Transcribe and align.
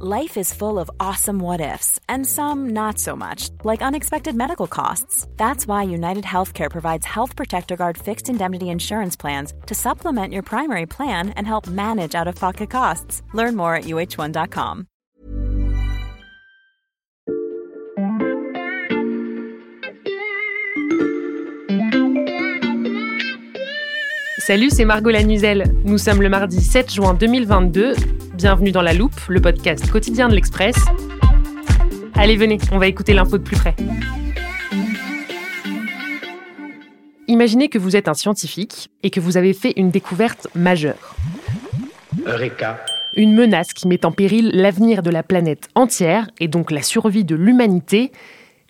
Life 0.00 0.36
is 0.36 0.52
full 0.52 0.80
of 0.80 0.90
awesome 0.98 1.38
what 1.38 1.60
ifs, 1.60 2.00
and 2.08 2.26
some 2.26 2.70
not 2.70 2.98
so 2.98 3.14
much, 3.14 3.50
like 3.62 3.80
unexpected 3.80 4.34
medical 4.34 4.66
costs. 4.66 5.28
That's 5.36 5.68
why 5.68 5.84
United 5.84 6.24
Healthcare 6.24 6.68
provides 6.68 7.06
Health 7.06 7.36
Protector 7.36 7.76
Guard 7.76 7.96
fixed 7.96 8.28
indemnity 8.28 8.70
insurance 8.70 9.14
plans 9.14 9.52
to 9.66 9.74
supplement 9.76 10.32
your 10.32 10.42
primary 10.42 10.86
plan 10.86 11.28
and 11.36 11.46
help 11.46 11.68
manage 11.68 12.16
out 12.16 12.26
of 12.26 12.34
pocket 12.34 12.70
costs. 12.70 13.22
Learn 13.34 13.54
more 13.54 13.76
at 13.76 13.84
uh1.com. 13.84 14.88
Salut, 24.38 24.70
c'est 24.70 24.84
Margot 24.84 25.10
Lanuzel. 25.10 25.72
Nous 25.84 25.98
sommes 25.98 26.20
le 26.20 26.28
mardi 26.28 26.60
7 26.60 26.92
juin 26.92 27.14
2022. 27.14 28.23
Bienvenue 28.34 28.72
dans 28.72 28.82
La 28.82 28.92
Loupe, 28.92 29.28
le 29.28 29.40
podcast 29.40 29.88
quotidien 29.88 30.28
de 30.28 30.34
l'Express. 30.34 30.74
Allez, 32.14 32.34
venez, 32.36 32.58
on 32.72 32.78
va 32.78 32.88
écouter 32.88 33.14
l'info 33.14 33.38
de 33.38 33.44
plus 33.44 33.56
près. 33.56 33.76
Imaginez 37.28 37.68
que 37.68 37.78
vous 37.78 37.94
êtes 37.94 38.08
un 38.08 38.14
scientifique 38.14 38.90
et 39.04 39.10
que 39.10 39.20
vous 39.20 39.36
avez 39.36 39.52
fait 39.52 39.72
une 39.76 39.90
découverte 39.90 40.48
majeure. 40.56 41.14
Eureka. 42.26 42.84
Une 43.16 43.34
menace 43.34 43.72
qui 43.72 43.86
met 43.86 44.04
en 44.04 44.10
péril 44.10 44.50
l'avenir 44.52 45.04
de 45.04 45.10
la 45.10 45.22
planète 45.22 45.68
entière 45.76 46.28
et 46.40 46.48
donc 46.48 46.72
la 46.72 46.82
survie 46.82 47.24
de 47.24 47.36
l'humanité. 47.36 48.10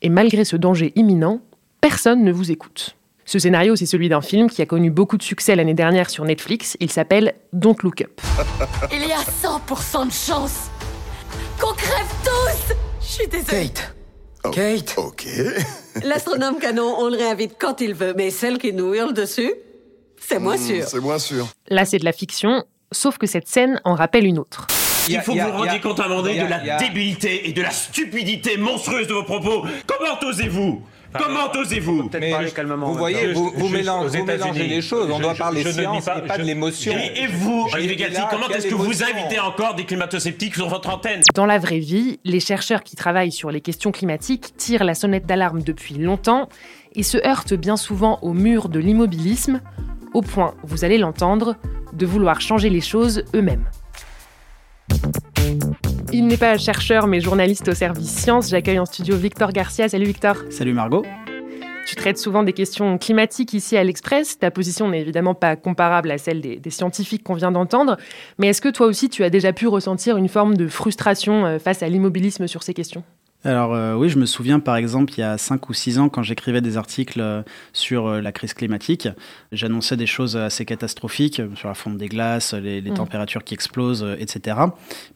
Et 0.03 0.10
malgré 0.10 0.44
ce 0.44 0.56
danger 0.56 0.92
imminent, 0.94 1.41
personne 1.81 2.22
ne 2.22 2.33
vous 2.33 2.50
écoute. 2.50 2.97
Ce 3.27 3.39
scénario, 3.39 3.75
c'est 3.75 3.86
celui 3.86 4.08
d'un 4.08 4.20
film 4.20 4.50
qui 4.50 4.61
a 4.61 4.67
connu 4.67 4.91
beaucoup 4.91 5.17
de 5.17 5.22
succès 5.22 5.56
l'année 5.56 5.75
dernière 5.75 6.11
sur 6.11 6.25
Netflix. 6.25 6.77
Il 6.80 6.91
s'appelle 6.91 7.34
Don't 7.53 7.77
Look 7.83 8.03
Up. 8.03 8.20
Il 8.92 9.00
y 9.06 9.12
a 9.12 9.16
100% 9.19 10.06
de 10.08 10.12
chance 10.12 10.69
qu'on 11.58 11.72
crève 11.72 12.06
tous 12.22 12.75
Je 13.00 13.06
suis 13.06 13.27
désolée. 13.28 13.70
Kate. 14.53 14.94
Ok. 14.98 15.27
L'astronome 16.05 16.58
canon, 16.58 16.97
on 16.98 17.08
le 17.08 17.16
réinvite 17.16 17.53
quand 17.58 17.81
il 17.81 17.94
veut, 17.94 18.12
mais 18.14 18.31
celle 18.31 18.58
qui 18.58 18.75
nous 18.75 18.92
hurle 18.94 19.14
dessus, 19.14 19.53
c'est 20.20 20.38
moins 20.38 20.56
Hmm, 20.56 20.66
sûr. 20.66 20.84
C'est 20.86 21.00
moins 21.00 21.19
sûr. 21.19 21.47
Là, 21.69 21.86
c'est 21.86 21.98
de 21.98 22.05
la 22.05 22.12
fiction, 22.12 22.62
sauf 22.92 23.16
que 23.16 23.27
cette 23.27 23.48
scène 23.48 23.81
en 23.84 23.94
rappelle 23.94 24.27
une 24.27 24.38
autre. 24.38 24.66
Il 25.09 25.19
faut 25.22 25.34
que 25.34 25.38
vous 25.41 25.50
vous 25.53 25.59
rendiez 25.59 25.81
compte 25.81 25.98
à 26.00 26.05
un 26.05 26.09
moment 26.09 26.22
donné 26.22 26.36
y 26.36 26.41
a- 26.41 26.44
de 26.44 26.50
la 26.66 26.77
débilité 26.78 27.48
et 27.48 27.53
de 27.53 27.62
la 27.62 27.70
stupidité 27.70 28.56
monstrueuse 28.59 29.06
de 29.06 29.14
vos 29.14 29.22
propos. 29.25 29.64
Comment 29.86 30.19
osez-vous 30.28 30.83
Comment 31.18 31.50
osez-vous 31.60 32.10
vous 32.10 32.94
voyez, 32.94 33.32
vous, 33.32 33.52
vous 33.56 33.68
mélangez, 33.68 34.18
vous 34.18 34.24
mélangez 34.24 34.66
les 34.66 34.82
choses. 34.82 35.10
On 35.10 35.18
doit 35.18 35.34
parler 35.34 35.64
science 35.64 36.06
et 36.08 36.26
pas 36.26 36.38
de 36.38 36.42
l'émotion. 36.42 36.92
et, 36.92 37.22
et 37.22 37.26
vous, 37.26 37.68
Olivier 37.72 37.96
Galti, 37.96 38.20
comment 38.30 38.48
est-ce 38.48 38.66
que 38.66 38.74
vous 38.74 39.02
invitez 39.02 39.38
encore 39.38 39.74
des 39.74 39.84
climato-sceptiques 39.84 40.54
sur 40.54 40.68
votre 40.68 40.90
antenne? 40.90 41.22
Dans 41.34 41.46
la 41.46 41.58
vraie 41.58 41.78
vie, 41.78 42.18
les 42.24 42.40
chercheurs 42.40 42.82
qui 42.82 42.96
travaillent 42.96 43.32
sur 43.32 43.50
les 43.50 43.60
questions 43.60 43.92
climatiques 43.92 44.56
tirent 44.56 44.84
la 44.84 44.94
sonnette 44.94 45.26
d'alarme 45.26 45.62
depuis 45.62 45.94
longtemps 45.94 46.48
et 46.94 47.02
se 47.02 47.18
heurtent 47.26 47.54
bien 47.54 47.76
souvent 47.76 48.18
au 48.22 48.32
mur 48.32 48.68
de 48.68 48.78
l'immobilisme, 48.78 49.60
au 50.14 50.22
point, 50.22 50.54
vous 50.62 50.84
allez 50.84 50.98
l'entendre, 50.98 51.56
de 51.92 52.06
vouloir 52.06 52.41
changer 52.41 52.70
les 52.70 52.80
choses 52.80 53.24
eux-mêmes. 53.34 53.69
Il 56.16 56.28
n'est 56.28 56.36
pas 56.36 56.56
chercheur 56.58 57.08
mais 57.08 57.20
journaliste 57.20 57.66
au 57.66 57.75
service 57.75 58.08
science. 58.08 58.48
J'accueille 58.48 58.78
en 58.78 58.86
studio 58.86 59.16
Victor 59.16 59.50
Garcia. 59.50 59.88
Salut 59.88 60.04
Victor. 60.04 60.36
Salut 60.48 60.72
Margot. 60.72 61.04
Tu 61.88 61.97
traites 61.97 62.19
souvent 62.19 62.44
des 62.44 62.52
questions 62.52 62.98
climatiques 62.98 63.52
ici 63.52 63.76
à 63.76 63.82
l'Express. 63.82 64.38
Ta 64.38 64.53
position 64.53 64.88
n'est 64.88 65.00
évidemment 65.00 65.34
pas 65.34 65.56
comparable 65.56 66.12
à 66.12 66.19
celle 66.19 66.41
des, 66.41 66.54
des 66.54 66.70
scientifiques 66.70 67.24
qu'on 67.24 67.34
vient 67.34 67.50
d'entendre. 67.50 67.97
Mais 68.38 68.47
est-ce 68.47 68.60
que 68.60 68.69
toi 68.69 68.86
aussi, 68.86 69.08
tu 69.08 69.24
as 69.24 69.28
déjà 69.28 69.53
pu 69.53 69.66
ressentir 69.66 70.16
une 70.16 70.28
forme 70.28 70.56
de 70.56 70.69
frustration 70.69 71.47
euh, 71.47 71.58
face 71.58 71.82
à 71.82 71.88
l'immobilisme 71.88 72.47
sur 72.47 72.62
ces 72.62 72.74
questions? 72.74 73.03
Alors 73.44 73.75
euh, 73.75 73.94
oui, 73.94 74.09
je 74.09 74.19
me 74.19 74.25
souviens 74.27 74.59
par 74.59 74.77
exemple 74.77 75.12
il 75.16 75.21
y 75.21 75.22
a 75.22 75.37
5 75.37 75.69
ou 75.69 75.75
6 75.75 75.99
ans 75.99 76.09
quand 76.09 76.22
j'écrivais 76.22 76.62
des 76.62 76.77
articles 76.78 77.21
euh, 77.21 77.43
sur 77.75 78.06
euh, 78.06 78.21
la 78.22 78.32
crise 78.32 78.55
climatique, 78.55 79.09
j'annonçais 79.53 79.97
des 79.99 80.06
choses 80.06 80.37
assez 80.37 80.65
catastrophiques 80.65 81.43
sur 81.54 81.69
la 81.69 81.75
fonte 81.75 81.99
des 81.99 82.09
glaces, 82.09 82.54
les, 82.54 82.81
les 82.81 82.91
Mhm. 82.91 82.97
températures 82.97 83.44
qui 83.44 83.54
explosent, 83.54 84.06
etc. 84.19 84.56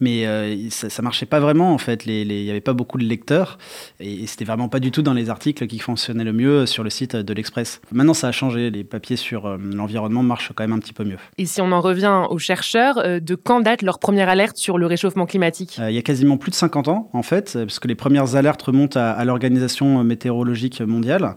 Mais 0.01 0.69
ça, 0.71 0.91
ça 0.91 1.01
marchait 1.03 1.27
pas 1.27 1.41
vraiment 1.41 1.73
en 1.73 1.79
fait, 1.79 2.05
il 2.07 2.27
n'y 2.29 2.51
avait 2.51 2.61
pas 2.61 2.73
beaucoup 2.73 2.99
de 2.99 3.05
lecteurs 3.05 3.57
et, 4.01 4.23
et 4.23 4.27
c'était 4.27 4.45
vraiment 4.45 4.69
pas 4.69 4.81
du 4.81 4.91
tout 4.91 5.03
dans 5.03 5.15
les 5.15 5.31
articles 5.31 5.67
qui 5.67 5.79
fonctionnaient 5.79 6.25
le 6.25 6.33
mieux 6.33 6.67
sur 6.67 6.83
le 6.85 6.91
site 6.91 7.17
de 7.17 7.33
l'Express. 7.33 7.81
Maintenant 7.93 8.15
ça 8.15 8.29
a 8.29 8.33
changé, 8.33 8.71
les 8.71 8.85
papiers 8.85 9.17
sur 9.17 9.57
l'environnement 9.57 10.23
marchent 10.23 10.53
quand 10.55 10.65
même 10.65 10.73
un 10.73 10.81
petit 10.81 10.93
peu 10.93 11.05
mieux. 11.05 11.19
Et 11.39 11.47
si 11.47 11.61
on 11.61 11.73
en 11.73 11.81
revient 11.81 12.25
aux 12.31 12.39
chercheurs, 12.39 13.21
de 13.21 13.35
quand 13.35 13.61
date 13.61 13.83
leur 13.83 13.99
première 13.99 14.29
alerte 14.29 14.57
sur 14.57 14.77
le 14.77 14.87
réchauffement 14.87 15.27
climatique? 15.27 15.79
Il 15.89 15.95
y 15.95 15.99
a 15.99 16.03
quasiment 16.03 16.37
plus 16.37 16.51
de 16.51 16.57
50 16.57 16.89
ans, 16.89 17.11
en 17.13 17.23
fait, 17.23 17.53
parce 17.55 17.79
que 17.79 17.89
les 17.89 17.95
premières 17.95 18.18
alertes 18.27 18.63
remontent 18.63 18.99
à, 18.99 19.25
l'Organisation 19.25 20.03
météorologique 20.05 20.81
mondiale. 20.81 21.37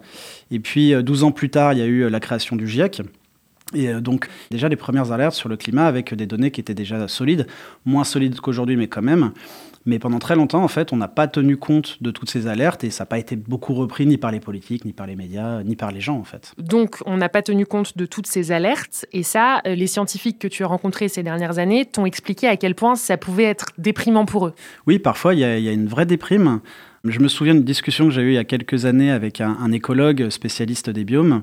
Et 0.49 0.59
puis, 0.59 0.93
euh, 0.93 1.01
12 1.01 1.23
ans 1.23 1.31
plus 1.31 1.49
tard, 1.49 1.73
il 1.73 1.79
y 1.79 1.81
a 1.81 1.85
eu 1.85 2.01
euh, 2.01 2.09
la 2.09 2.19
création 2.19 2.55
du 2.55 2.67
GIEC. 2.67 3.01
Et 3.73 3.89
euh, 3.89 4.01
donc, 4.01 4.27
déjà, 4.49 4.69
les 4.69 4.75
premières 4.75 5.11
alertes 5.11 5.35
sur 5.35 5.49
le 5.49 5.57
climat 5.57 5.87
avec 5.87 6.13
des 6.13 6.25
données 6.25 6.51
qui 6.51 6.61
étaient 6.61 6.73
déjà 6.73 7.07
solides, 7.07 7.47
moins 7.85 8.03
solides 8.03 8.39
qu'aujourd'hui, 8.39 8.77
mais 8.77 8.87
quand 8.87 9.01
même. 9.01 9.31
Mais 9.85 9.99
pendant 9.99 10.19
très 10.19 10.35
longtemps, 10.35 10.63
en 10.63 10.67
fait, 10.67 10.93
on 10.93 10.97
n'a 10.97 11.07
pas 11.07 11.27
tenu 11.27 11.57
compte 11.57 12.01
de 12.01 12.11
toutes 12.11 12.29
ces 12.29 12.47
alertes 12.47 12.83
et 12.83 12.89
ça 12.89 13.03
n'a 13.03 13.07
pas 13.07 13.19
été 13.19 13.35
beaucoup 13.35 13.73
repris 13.73 14.05
ni 14.05 14.17
par 14.17 14.31
les 14.31 14.39
politiques, 14.39 14.85
ni 14.85 14.93
par 14.93 15.07
les 15.07 15.15
médias, 15.15 15.63
ni 15.63 15.75
par 15.75 15.91
les 15.91 16.01
gens, 16.01 16.17
en 16.17 16.23
fait. 16.23 16.53
Donc, 16.57 16.97
on 17.05 17.17
n'a 17.17 17.29
pas 17.29 17.41
tenu 17.41 17.65
compte 17.65 17.97
de 17.97 18.05
toutes 18.05 18.27
ces 18.27 18.51
alertes. 18.51 19.05
Et 19.11 19.23
ça, 19.23 19.61
euh, 19.65 19.75
les 19.75 19.87
scientifiques 19.87 20.39
que 20.39 20.47
tu 20.47 20.63
as 20.63 20.67
rencontrés 20.67 21.07
ces 21.07 21.23
dernières 21.23 21.57
années 21.59 21.85
t'ont 21.85 22.05
expliqué 22.05 22.47
à 22.47 22.57
quel 22.57 22.75
point 22.75 22.95
ça 22.95 23.17
pouvait 23.17 23.45
être 23.45 23.67
déprimant 23.77 24.25
pour 24.25 24.47
eux. 24.47 24.53
Oui, 24.87 24.99
parfois, 24.99 25.33
il 25.33 25.39
y, 25.39 25.41
y 25.41 25.69
a 25.69 25.71
une 25.71 25.87
vraie 25.87 26.05
déprime. 26.05 26.61
Je 27.03 27.19
me 27.19 27.27
souviens 27.27 27.55
d'une 27.55 27.63
discussion 27.63 28.05
que 28.05 28.11
j'ai 28.11 28.21
eue 28.21 28.31
il 28.31 28.35
y 28.35 28.37
a 28.37 28.43
quelques 28.43 28.85
années 28.85 29.09
avec 29.09 29.41
un, 29.41 29.71
écologue 29.71 30.29
spécialiste 30.29 30.91
des 30.91 31.03
biomes. 31.03 31.41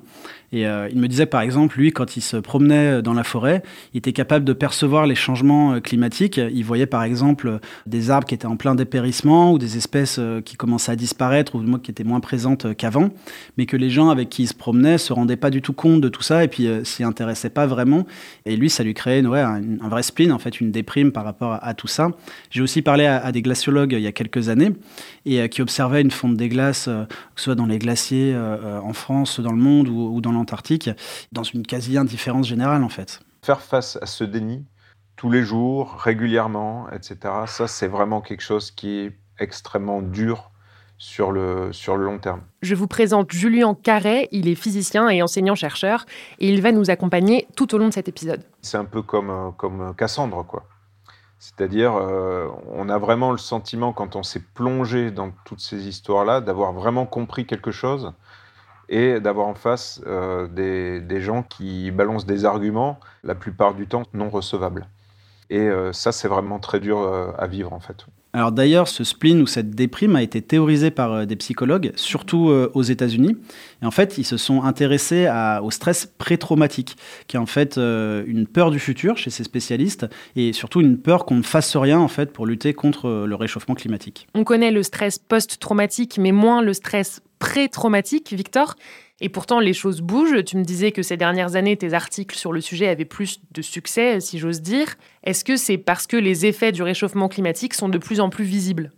Et 0.52 0.69
euh, 0.69 0.88
il 0.88 1.00
me 1.00 1.08
disait, 1.08 1.26
par 1.26 1.41
exemple, 1.41 1.78
lui, 1.78 1.91
quand 1.91 2.16
il 2.16 2.20
se 2.20 2.36
promenait 2.36 3.02
dans 3.02 3.12
la 3.12 3.24
forêt, 3.24 3.64
il 3.92 3.98
était 3.98 4.12
capable 4.12 4.44
de 4.44 4.52
percevoir 4.52 5.06
les 5.06 5.16
changements 5.16 5.74
euh, 5.74 5.80
climatiques. 5.80 6.36
Il 6.36 6.64
voyait, 6.64 6.86
par 6.86 7.02
exemple, 7.02 7.58
des 7.86 8.10
arbres 8.10 8.26
qui 8.26 8.34
étaient 8.34 8.46
en 8.46 8.56
plein 8.56 8.76
dépérissement 8.76 9.52
ou 9.52 9.58
des 9.58 9.76
espèces 9.76 10.19
euh, 10.20 10.41
qui 10.41 10.56
commençaient 10.56 10.92
à 10.92 10.96
disparaître 10.96 11.56
ou 11.56 11.78
qui 11.78 11.90
étaient 11.90 12.04
moins 12.04 12.20
présentes 12.20 12.76
qu'avant. 12.76 13.10
Mais 13.56 13.66
que 13.66 13.76
les 13.76 13.90
gens 13.90 14.10
avec 14.10 14.28
qui 14.28 14.44
il 14.44 14.46
se 14.46 14.54
promenait 14.54 14.96
se 14.96 15.12
rendaient 15.12 15.36
pas 15.36 15.50
du 15.50 15.60
tout 15.60 15.72
compte 15.72 16.00
de 16.00 16.08
tout 16.08 16.22
ça 16.22 16.44
et 16.44 16.48
puis 16.48 16.69
euh, 16.69 16.84
s'y 16.84 17.02
intéressaient 17.02 17.50
pas 17.50 17.66
vraiment. 17.66 18.06
Et 18.46 18.56
lui, 18.56 18.70
ça 18.70 18.84
lui 18.84 18.94
créait 18.94 19.26
ouais, 19.26 19.40
un, 19.40 19.88
vrai 19.88 20.04
spleen, 20.04 20.30
en 20.30 20.38
fait, 20.38 20.60
une 20.60 20.70
déprime 20.70 21.10
par 21.10 21.25
rapport 21.25 21.58
à, 21.60 21.75
tout 21.75 21.88
ça. 21.88 22.10
J'ai 22.50 22.62
aussi 22.62 22.80
parlé 22.80 23.06
à, 23.06 23.32
des 23.32 23.42
glaciologues 23.42 23.92
il 23.92 24.00
y 24.02 24.06
a 24.06 24.12
quelques 24.12 24.48
années 24.48 24.70
et 25.26 25.47
qui 25.48 25.62
observaient 25.62 26.03
une 26.03 26.10
fonte 26.10 26.36
des 26.36 26.48
glaces, 26.48 26.88
euh, 26.88 27.04
que 27.04 27.41
ce 27.41 27.44
soit 27.44 27.54
dans 27.54 27.66
les 27.66 27.78
glaciers 27.78 28.34
euh, 28.34 28.56
euh, 28.62 28.81
en 28.81 28.92
France, 28.92 29.41
dans 29.41 29.53
le 29.53 29.59
monde 29.59 29.88
ou, 29.88 30.14
ou 30.14 30.20
dans 30.20 30.32
l'Antarctique, 30.32 30.91
dans 31.32 31.42
une 31.42 31.66
quasi-indifférence 31.66 32.47
générale 32.47 32.84
en 32.84 32.88
fait. 32.88 33.20
Faire 33.42 33.60
face 33.60 33.98
à 34.03 34.06
ce 34.06 34.25
déni 34.25 34.64
tous 35.16 35.31
les 35.31 35.42
jours, 35.42 35.97
régulièrement, 35.98 36.88
etc., 36.91 37.19
ça 37.47 37.66
c'est 37.66 37.88
vraiment 37.88 38.20
quelque 38.20 38.42
chose 38.42 38.70
qui 38.70 38.98
est 38.98 39.12
extrêmement 39.40 40.00
dur 40.00 40.52
sur 40.96 41.32
le, 41.32 41.72
sur 41.72 41.96
le 41.96 42.05
long 42.05 42.19
terme. 42.19 42.40
Je 42.62 42.75
vous 42.75 42.87
présente 42.87 43.32
Julien 43.32 43.75
Carret, 43.75 44.28
il 44.32 44.49
est 44.49 44.55
physicien 44.55 45.08
et 45.08 45.22
enseignant-chercheur, 45.22 46.06
et 46.38 46.49
il 46.49 46.61
va 46.61 46.72
nous 46.72 46.90
accompagner 46.90 47.46
tout 47.56 47.75
au 47.75 47.78
long 47.78 47.88
de 47.88 47.94
cet 47.94 48.08
épisode. 48.08 48.43
C'est 48.62 48.76
un 48.76 48.84
peu 48.84 49.02
comme, 49.02 49.52
comme 49.56 49.94
Cassandre, 49.96 50.44
quoi. 50.46 50.67
C'est-à-dire, 51.38 51.94
euh, 51.96 52.49
on 52.73 52.88
a 52.88 52.99
vraiment 52.99 53.31
le 53.31 53.38
sentiment, 53.38 53.93
quand 53.93 54.17
on 54.17 54.23
s'est 54.23 54.43
plongé 54.55 55.11
dans 55.11 55.31
toutes 55.44 55.61
ces 55.61 55.88
histoires-là, 55.88 56.40
d'avoir 56.40 56.73
vraiment 56.73 57.06
compris 57.06 57.46
quelque 57.46 57.70
chose 57.70 58.12
et 58.88 59.20
d'avoir 59.20 59.46
en 59.49 59.55
face 59.55 60.00
euh, 60.06 60.49
des, 60.49 61.00
des 61.00 61.20
gens 61.20 61.43
qui 61.43 61.90
balancent 61.90 62.26
des 62.26 62.44
arguments, 62.44 62.99
la 63.23 63.35
plupart 63.35 63.75
du 63.75 63.87
temps 63.87 64.02
non 64.14 64.31
recevables. 64.31 64.88
Et 65.50 65.61
euh, 65.61 65.93
ça, 65.93 66.12
c'est 66.12 66.29
vraiment 66.29 66.58
très 66.58 66.81
dur 66.81 66.99
à 67.38 67.46
vivre 67.46 67.73
en 67.73 67.81
fait. 67.81 68.06
Alors 68.32 68.52
d'ailleurs, 68.52 68.88
ce 68.88 69.04
spleen 69.04 69.40
ou 69.40 69.46
cette 69.46 69.70
déprime 69.70 70.16
a 70.16 70.22
été 70.22 70.42
théorisé 70.42 70.90
par 70.90 71.12
euh, 71.12 71.25
des 71.25 71.36
psychologues, 71.36 71.92
surtout 71.96 72.48
aux 72.75 72.82
États-Unis. 72.82 73.36
Et 73.82 73.86
en 73.86 73.90
fait, 73.90 74.19
ils 74.19 74.25
se 74.25 74.36
sont 74.36 74.62
intéressés 74.62 75.28
au 75.62 75.70
stress 75.70 76.06
pré-traumatique, 76.19 76.96
qui 77.26 77.36
est 77.36 77.38
en 77.38 77.46
fait 77.46 77.76
une 77.76 78.46
peur 78.46 78.70
du 78.70 78.78
futur 78.78 79.16
chez 79.16 79.30
ces 79.30 79.44
spécialistes, 79.44 80.06
et 80.36 80.52
surtout 80.52 80.80
une 80.80 80.98
peur 80.98 81.25
qu'on 81.25 81.36
ne 81.36 81.42
fasse 81.42 81.76
rien 81.76 81.98
en 81.98 82.08
fait 82.08 82.32
pour 82.32 82.46
lutter 82.46 82.75
contre 82.75 83.25
le 83.26 83.34
réchauffement 83.34 83.75
climatique. 83.75 84.26
On 84.34 84.44
connaît 84.44 84.70
le 84.70 84.82
stress 84.82 85.19
post-traumatique, 85.19 86.19
mais 86.19 86.32
moins 86.32 86.62
le 86.62 86.72
stress 86.72 87.22
pré-traumatique, 87.38 88.32
Victor. 88.32 88.75
Et 89.20 89.29
pourtant, 89.29 89.58
les 89.58 89.73
choses 89.73 90.00
bougent. 90.00 90.44
Tu 90.44 90.56
me 90.56 90.62
disais 90.62 90.93
que 90.93 91.02
ces 91.02 91.17
dernières 91.17 91.56
années, 91.56 91.76
tes 91.76 91.93
articles 91.93 92.37
sur 92.37 92.52
le 92.52 92.61
sujet 92.61 92.87
avaient 92.87 93.05
plus 93.05 93.40
de 93.50 93.62
succès, 93.62 94.20
si 94.20 94.38
j'ose 94.38 94.61
dire. 94.61 94.94
Est-ce 95.25 95.44
que 95.44 95.56
c'est 95.56 95.76
parce 95.76 96.06
que 96.06 96.17
les 96.17 96.46
effets 96.46 96.70
du 96.70 96.85
réchauffement 96.85 97.29
climatique 97.29 97.75
sont 97.75 97.88
de 97.88 97.99
plus 97.99 98.20
en 98.20 98.31
plus 98.31 98.44
visibles? 98.44 98.93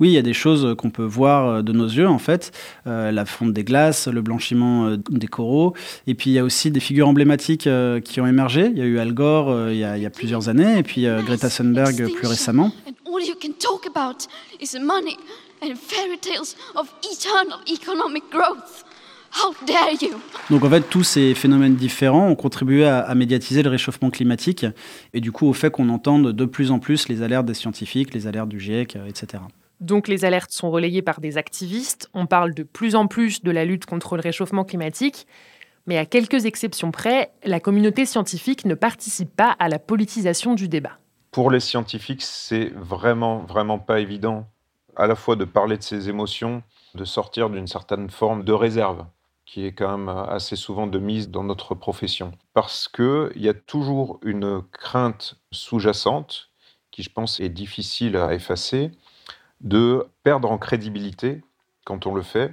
Oui, 0.00 0.08
il 0.08 0.14
y 0.14 0.18
a 0.18 0.22
des 0.22 0.32
choses 0.32 0.74
qu'on 0.78 0.88
peut 0.88 1.04
voir 1.04 1.46
euh, 1.46 1.62
de 1.62 1.72
nos 1.72 1.86
yeux, 1.86 2.08
en 2.08 2.18
fait. 2.18 2.52
Euh, 2.86 3.12
la 3.12 3.26
fonte 3.26 3.52
des 3.52 3.64
glaces, 3.64 4.08
le 4.08 4.22
blanchiment 4.22 4.86
euh, 4.86 4.96
des 5.10 5.26
coraux. 5.26 5.74
Et 6.06 6.14
puis, 6.14 6.30
il 6.30 6.32
y 6.32 6.38
a 6.38 6.44
aussi 6.44 6.70
des 6.70 6.80
figures 6.80 7.08
emblématiques 7.08 7.68
qui 8.04 8.20
ont 8.20 8.26
émergé. 8.26 8.70
Il 8.72 8.78
y 8.78 8.82
a 8.82 8.86
eu 8.86 8.98
Al 8.98 9.12
Gore 9.12 9.70
il 9.70 9.76
y 9.76 9.84
a, 9.84 9.98
il 9.98 10.02
y 10.02 10.06
a 10.06 10.10
plusieurs 10.10 10.48
années, 10.48 10.78
et 10.78 10.82
puis 10.82 11.02
Greta 11.02 11.50
Thunberg 11.50 12.10
plus 12.12 12.26
récemment. 12.26 12.72
Donc 20.50 20.64
en 20.64 20.70
fait, 20.70 20.82
tous 20.82 21.02
ces 21.02 21.34
phénomènes 21.34 21.76
différents 21.76 22.28
ont 22.28 22.34
contribué 22.34 22.86
à, 22.86 23.14
médiatiser 23.14 23.62
le 23.62 23.70
réchauffement 23.70 24.10
climatique 24.10 24.66
et 25.12 25.20
du 25.20 25.32
coup 25.32 25.46
au 25.46 25.52
fait 25.52 25.70
qu'on 25.70 25.88
entende 25.88 26.32
de 26.32 26.44
plus 26.44 26.70
en 26.70 26.78
plus 26.78 27.08
les 27.08 27.22
alertes 27.22 27.46
des 27.46 27.54
scientifiques, 27.54 28.14
les 28.14 28.26
alertes 28.26 28.48
du 28.48 28.60
GIEC, 28.60 28.96
etc. 29.06 29.42
Donc 29.80 30.08
les 30.08 30.24
alertes 30.24 30.52
sont 30.52 30.70
relayées 30.70 31.02
par 31.02 31.20
des 31.20 31.36
activistes, 31.36 32.08
on 32.14 32.26
parle 32.26 32.54
de 32.54 32.62
plus 32.62 32.94
en 32.94 33.06
plus 33.06 33.42
de 33.42 33.50
la 33.50 33.64
lutte 33.64 33.84
contre 33.84 34.16
le 34.16 34.22
réchauffement 34.22 34.64
climatique, 34.64 35.26
mais 35.86 35.98
à 35.98 36.06
quelques 36.06 36.46
exceptions 36.46 36.90
près, 36.90 37.30
la 37.44 37.60
communauté 37.60 38.06
scientifique 38.06 38.64
ne 38.64 38.74
participe 38.74 39.34
pas 39.34 39.54
à 39.58 39.68
la 39.68 39.78
politisation 39.78 40.54
du 40.54 40.68
débat. 40.68 40.98
Pour 41.30 41.50
les 41.50 41.60
scientifiques, 41.60 42.22
c'est 42.22 42.72
vraiment, 42.74 43.40
vraiment 43.40 43.78
pas 43.78 44.00
évident 44.00 44.46
à 44.96 45.06
la 45.06 45.14
fois 45.14 45.36
de 45.36 45.44
parler 45.44 45.76
de 45.76 45.82
ses 45.82 46.08
émotions, 46.08 46.62
de 46.94 47.04
sortir 47.04 47.50
d'une 47.50 47.66
certaine 47.66 48.10
forme 48.10 48.44
de 48.44 48.52
réserve 48.52 49.04
qui 49.46 49.64
est 49.64 49.72
quand 49.72 49.96
même 49.96 50.08
assez 50.08 50.56
souvent 50.56 50.88
de 50.88 50.98
mise 50.98 51.30
dans 51.30 51.44
notre 51.44 51.74
profession. 51.74 52.32
Parce 52.52 52.88
qu'il 52.88 53.30
y 53.36 53.48
a 53.48 53.54
toujours 53.54 54.18
une 54.22 54.60
crainte 54.72 55.36
sous-jacente, 55.52 56.50
qui 56.90 57.02
je 57.02 57.10
pense 57.10 57.38
est 57.40 57.48
difficile 57.48 58.16
à 58.16 58.34
effacer, 58.34 58.90
de 59.60 60.06
perdre 60.24 60.50
en 60.50 60.58
crédibilité 60.58 61.42
quand 61.84 62.06
on 62.06 62.14
le 62.14 62.22
fait, 62.22 62.52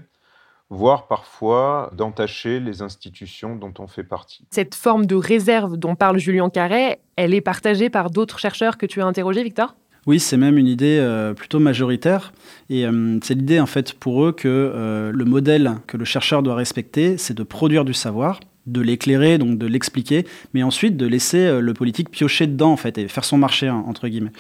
voire 0.69 1.07
parfois 1.07 1.89
d'entacher 1.94 2.60
les 2.60 2.81
institutions 2.81 3.56
dont 3.56 3.74
on 3.80 3.88
fait 3.88 4.04
partie. 4.04 4.48
Cette 4.51 4.75
forme 4.75 5.06
de 5.06 5.16
réserve 5.16 5.78
dont 5.78 5.96
parle 5.96 6.19
Julien 6.19 6.50
Carré, 6.50 7.00
elle 7.16 7.34
est 7.34 7.42
partagée 7.42 7.89
par 7.89 8.12
d'autres 8.12 8.39
chercheurs 8.39 8.78
que 8.78 8.86
tu 8.86 9.01
as 9.01 9.06
interrogés, 9.06 9.44
Victor? 9.44 9.75
Oui, 10.05 10.19
c'est 10.19 10.38
même 10.38 10.57
une 10.57 10.67
idée 10.67 10.97
euh, 11.00 11.33
plutôt 11.33 11.59
majoritaire. 11.59 12.33
Et 12.69 12.85
euh, 12.85 13.19
c'est 13.23 13.35
l'idée, 13.35 13.59
en 13.59 13.65
fait, 13.65 13.94
pour 13.94 14.25
eux 14.25 14.31
que 14.33 14.47
euh, 14.47 15.11
le 15.13 15.25
modèle 15.25 15.77
que 15.88 15.95
le 15.95 16.05
chercheur 16.05 16.44
doit 16.44 16.55
respecter, 16.55 17.17
c'est 17.17 17.33
de 17.33 17.44
produire 17.44 17.85
du 17.85 17.94
savoir 17.94 18.39
de 18.65 18.80
l'éclairer, 18.80 19.38
donc 19.38 19.57
de 19.57 19.65
l'expliquer, 19.65 20.25
mais 20.54 20.63
ensuite 20.63 20.95
de 20.95 21.06
laisser 21.06 21.39
euh, 21.39 21.60
le 21.60 21.74
politique 21.74 22.10
piocher 22.10 22.48
dedans, 22.48 22.71
en 22.71 22.77
fait, 22.77 22.98
et 22.98 23.07
faire 23.10 23.25
son 23.25 23.38
marché, 23.38 23.68
hein, 23.68 23.83
entre 23.88 24.07
guillemets. 24.07 24.31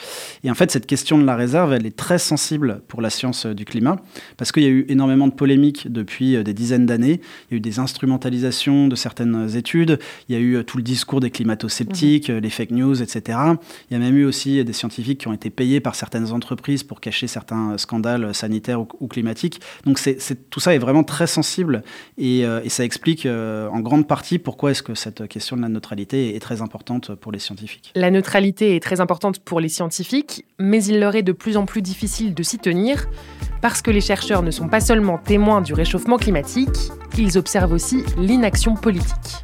Et 0.45 0.51
en 0.51 0.53
fait, 0.53 0.71
cette 0.71 0.85
question 0.85 1.17
de 1.17 1.25
la 1.25 1.35
réserve, 1.35 1.73
elle 1.73 1.85
est 1.85 1.95
très 1.95 2.19
sensible 2.19 2.81
pour 2.87 3.01
la 3.01 3.09
science 3.09 3.45
euh, 3.45 3.53
du 3.53 3.65
climat, 3.65 3.97
parce 4.37 4.53
qu'il 4.53 4.63
y 4.63 4.67
a 4.67 4.69
eu 4.69 4.85
énormément 4.87 5.27
de 5.27 5.33
polémiques 5.33 5.91
depuis 5.91 6.37
euh, 6.37 6.43
des 6.43 6.53
dizaines 6.53 6.85
d'années. 6.85 7.19
Il 7.49 7.53
y 7.53 7.55
a 7.55 7.57
eu 7.57 7.59
des 7.59 7.79
instrumentalisations 7.79 8.87
de 8.87 8.95
certaines 8.95 9.57
études, 9.57 9.99
il 10.29 10.35
y 10.35 10.37
a 10.37 10.41
eu 10.41 10.63
tout 10.63 10.77
le 10.77 10.83
discours 10.83 11.19
des 11.19 11.29
climato-sceptiques, 11.29 12.29
mmh. 12.29 12.37
les 12.37 12.49
fake 12.49 12.71
news, 12.71 13.01
etc. 13.01 13.37
Il 13.89 13.93
y 13.93 13.95
a 13.95 13.99
même 13.99 14.15
eu 14.15 14.25
aussi 14.25 14.63
des 14.63 14.73
scientifiques 14.73 15.19
qui 15.19 15.27
ont 15.27 15.33
été 15.33 15.49
payés 15.49 15.81
par 15.81 15.95
certaines 15.95 16.31
entreprises 16.31 16.83
pour 16.83 17.01
cacher 17.01 17.27
certains 17.27 17.77
scandales 17.77 18.33
sanitaires 18.33 18.81
ou, 18.81 19.07
climatiques. 19.07 19.59
Donc 19.85 19.99
c'est, 19.99 20.49
tout 20.49 20.59
ça 20.59 20.73
est 20.73 20.79
vraiment 20.79 21.03
très 21.03 21.27
sensible, 21.27 21.83
et, 22.17 22.41
et 22.41 22.69
ça 22.69 22.83
explique 22.83 23.25
en 23.25 23.79
grande 23.79 24.07
partie 24.07 24.12
pourquoi 24.43 24.71
est-ce 24.71 24.83
que 24.83 24.95
cette 24.95 25.27
question 25.27 25.55
de 25.55 25.61
la 25.61 25.69
neutralité 25.69 26.35
est 26.35 26.39
très 26.39 26.61
importante 26.61 27.15
pour 27.15 27.31
les 27.31 27.39
scientifiques? 27.39 27.91
La 27.95 28.11
neutralité 28.11 28.75
est 28.75 28.79
très 28.79 29.01
importante 29.01 29.39
pour 29.39 29.59
les 29.59 29.69
scientifiques, 29.69 30.45
mais 30.59 30.83
il 30.83 30.99
leur 30.99 31.15
est 31.15 31.23
de 31.23 31.31
plus 31.31 31.57
en 31.57 31.65
plus 31.65 31.81
difficile 31.81 32.33
de 32.33 32.43
s'y 32.43 32.57
tenir 32.57 33.05
parce 33.61 33.81
que 33.81 33.91
les 33.91 34.01
chercheurs 34.01 34.43
ne 34.43 34.51
sont 34.51 34.67
pas 34.67 34.81
seulement 34.81 35.17
témoins 35.17 35.61
du 35.61 35.73
réchauffement 35.73 36.17
climatique, 36.17 36.91
ils 37.17 37.37
observent 37.37 37.71
aussi 37.71 38.03
l'inaction 38.17 38.75
politique. 38.75 39.43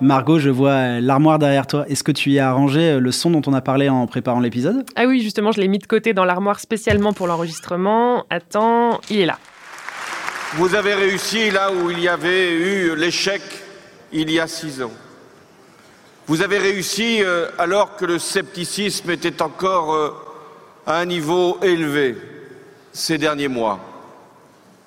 Margot, 0.00 0.38
je 0.38 0.48
vois 0.48 0.98
l'armoire 1.00 1.38
derrière 1.38 1.66
toi. 1.66 1.84
Est-ce 1.86 2.02
que 2.02 2.12
tu 2.12 2.30
y 2.30 2.38
as 2.38 2.48
arrangé 2.48 2.92
euh, 2.92 3.00
le 3.00 3.12
son 3.12 3.30
dont 3.30 3.42
on 3.46 3.52
a 3.52 3.60
parlé 3.60 3.90
en 3.90 4.06
préparant 4.06 4.40
l'épisode? 4.40 4.86
Ah 4.96 5.04
oui, 5.06 5.20
justement, 5.20 5.52
je 5.52 5.60
l'ai 5.60 5.68
mis 5.68 5.78
de 5.78 5.86
côté 5.86 6.14
dans 6.14 6.24
l'armoire 6.24 6.58
spécialement 6.58 7.12
pour 7.12 7.26
l'enregistrement. 7.26 8.24
Attends, 8.30 9.00
il 9.10 9.20
est 9.20 9.26
là. 9.26 9.38
Vous 10.54 10.74
avez 10.74 10.94
réussi 10.94 11.50
là 11.50 11.70
où 11.70 11.90
il 11.90 12.00
y 12.00 12.08
avait 12.08 12.50
eu 12.50 12.96
l'échec 12.96 13.42
il 14.10 14.30
y 14.30 14.40
a 14.40 14.46
six 14.46 14.82
ans. 14.82 14.90
Vous 16.26 16.40
avez 16.40 16.58
réussi 16.58 17.22
euh, 17.22 17.48
alors 17.58 17.96
que 17.96 18.06
le 18.06 18.18
scepticisme 18.18 19.10
était 19.10 19.42
encore 19.42 19.94
euh, 19.94 20.10
à 20.86 20.96
un 20.96 21.04
niveau 21.04 21.58
élevé 21.62 22.16
ces 22.92 23.18
derniers 23.18 23.48
mois. 23.48 23.78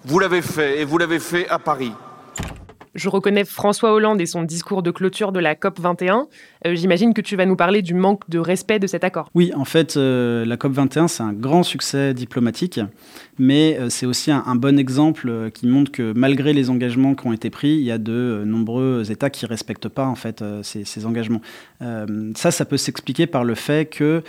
Vous 0.05 0.17
l'avez 0.17 0.41
fait 0.41 0.79
et 0.79 0.85
vous 0.85 0.97
l'avez 0.97 1.19
fait 1.19 1.47
à 1.49 1.59
Paris. 1.59 1.93
Je 2.95 3.09
reconnais 3.09 3.43
François 3.43 3.91
Hollande 3.91 4.21
et 4.21 4.27
son 4.27 4.43
discours 4.43 4.83
de 4.83 4.91
clôture 4.91 5.31
de 5.31 5.39
la 5.39 5.55
COP 5.55 5.79
21. 5.79 6.27
Euh, 6.67 6.75
j'imagine 6.75 7.15
que 7.15 7.21
tu 7.21 7.35
vas 7.35 7.47
nous 7.47 7.55
parler 7.55 7.81
du 7.81 7.95
manque 7.95 8.29
de 8.29 8.37
respect 8.37 8.77
de 8.77 8.85
cet 8.85 9.03
accord. 9.03 9.31
Oui, 9.33 9.51
en 9.55 9.65
fait, 9.65 9.97
euh, 9.97 10.45
la 10.45 10.57
COP 10.57 10.73
21, 10.73 11.07
c'est 11.07 11.23
un 11.23 11.33
grand 11.33 11.63
succès 11.63 12.13
diplomatique, 12.13 12.79
mais 13.39 13.77
euh, 13.79 13.89
c'est 13.89 14.05
aussi 14.05 14.29
un, 14.29 14.43
bon 14.55 14.77
exemple 14.77 15.49
qui 15.53 15.65
montre 15.65 15.91
que 15.91 16.13
malgré 16.15 16.53
les 16.53 16.69
engagements 16.69 17.15
qui 17.15 17.25
ont 17.25 17.33
été 17.33 17.49
pris, 17.49 17.69
il 17.69 17.83
y 17.83 17.91
a 17.91 17.97
de 17.97 18.43
nombreux 18.45 19.11
États 19.11 19.31
qui 19.31 19.45
ne 19.45 19.49
respectent 19.49 19.89
pas 19.89 20.05
en 20.05 20.15
fait 20.15 20.43
ces, 20.61 21.05
engagements. 21.05 21.41
ça, 22.35 22.51
ça 22.51 22.65
peut 22.65 22.77
s'expliquer 22.77 23.25
par 23.25 23.43
le 23.43 23.55
fait 23.55 23.89
que 23.89 24.21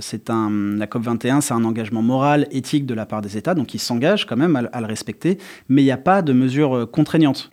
c'est 0.00 0.30
un, 0.30 0.50
la 0.76 0.86
COP 0.86 1.02
21, 1.02 1.42
c'est 1.42 1.54
un 1.54 1.64
engagement 1.64 2.02
moral, 2.02 2.48
éthique 2.50 2.86
de 2.86 2.94
la 2.94 3.06
part 3.06 3.20
des 3.20 3.36
États, 3.36 3.54
donc 3.54 3.74
ils 3.74 3.78
s'engagent 3.78 4.26
quand 4.26 4.36
même 4.36 4.56
à, 4.72 4.80
le 4.80 4.86
respecter, 4.86 5.38
mais 5.68 5.82
il 5.82 5.84
n'y 5.84 5.92
a 5.92 5.98
pas 5.98 6.22
de 6.22 6.32
mesures 6.32 6.88
contraignantes. 6.90 7.50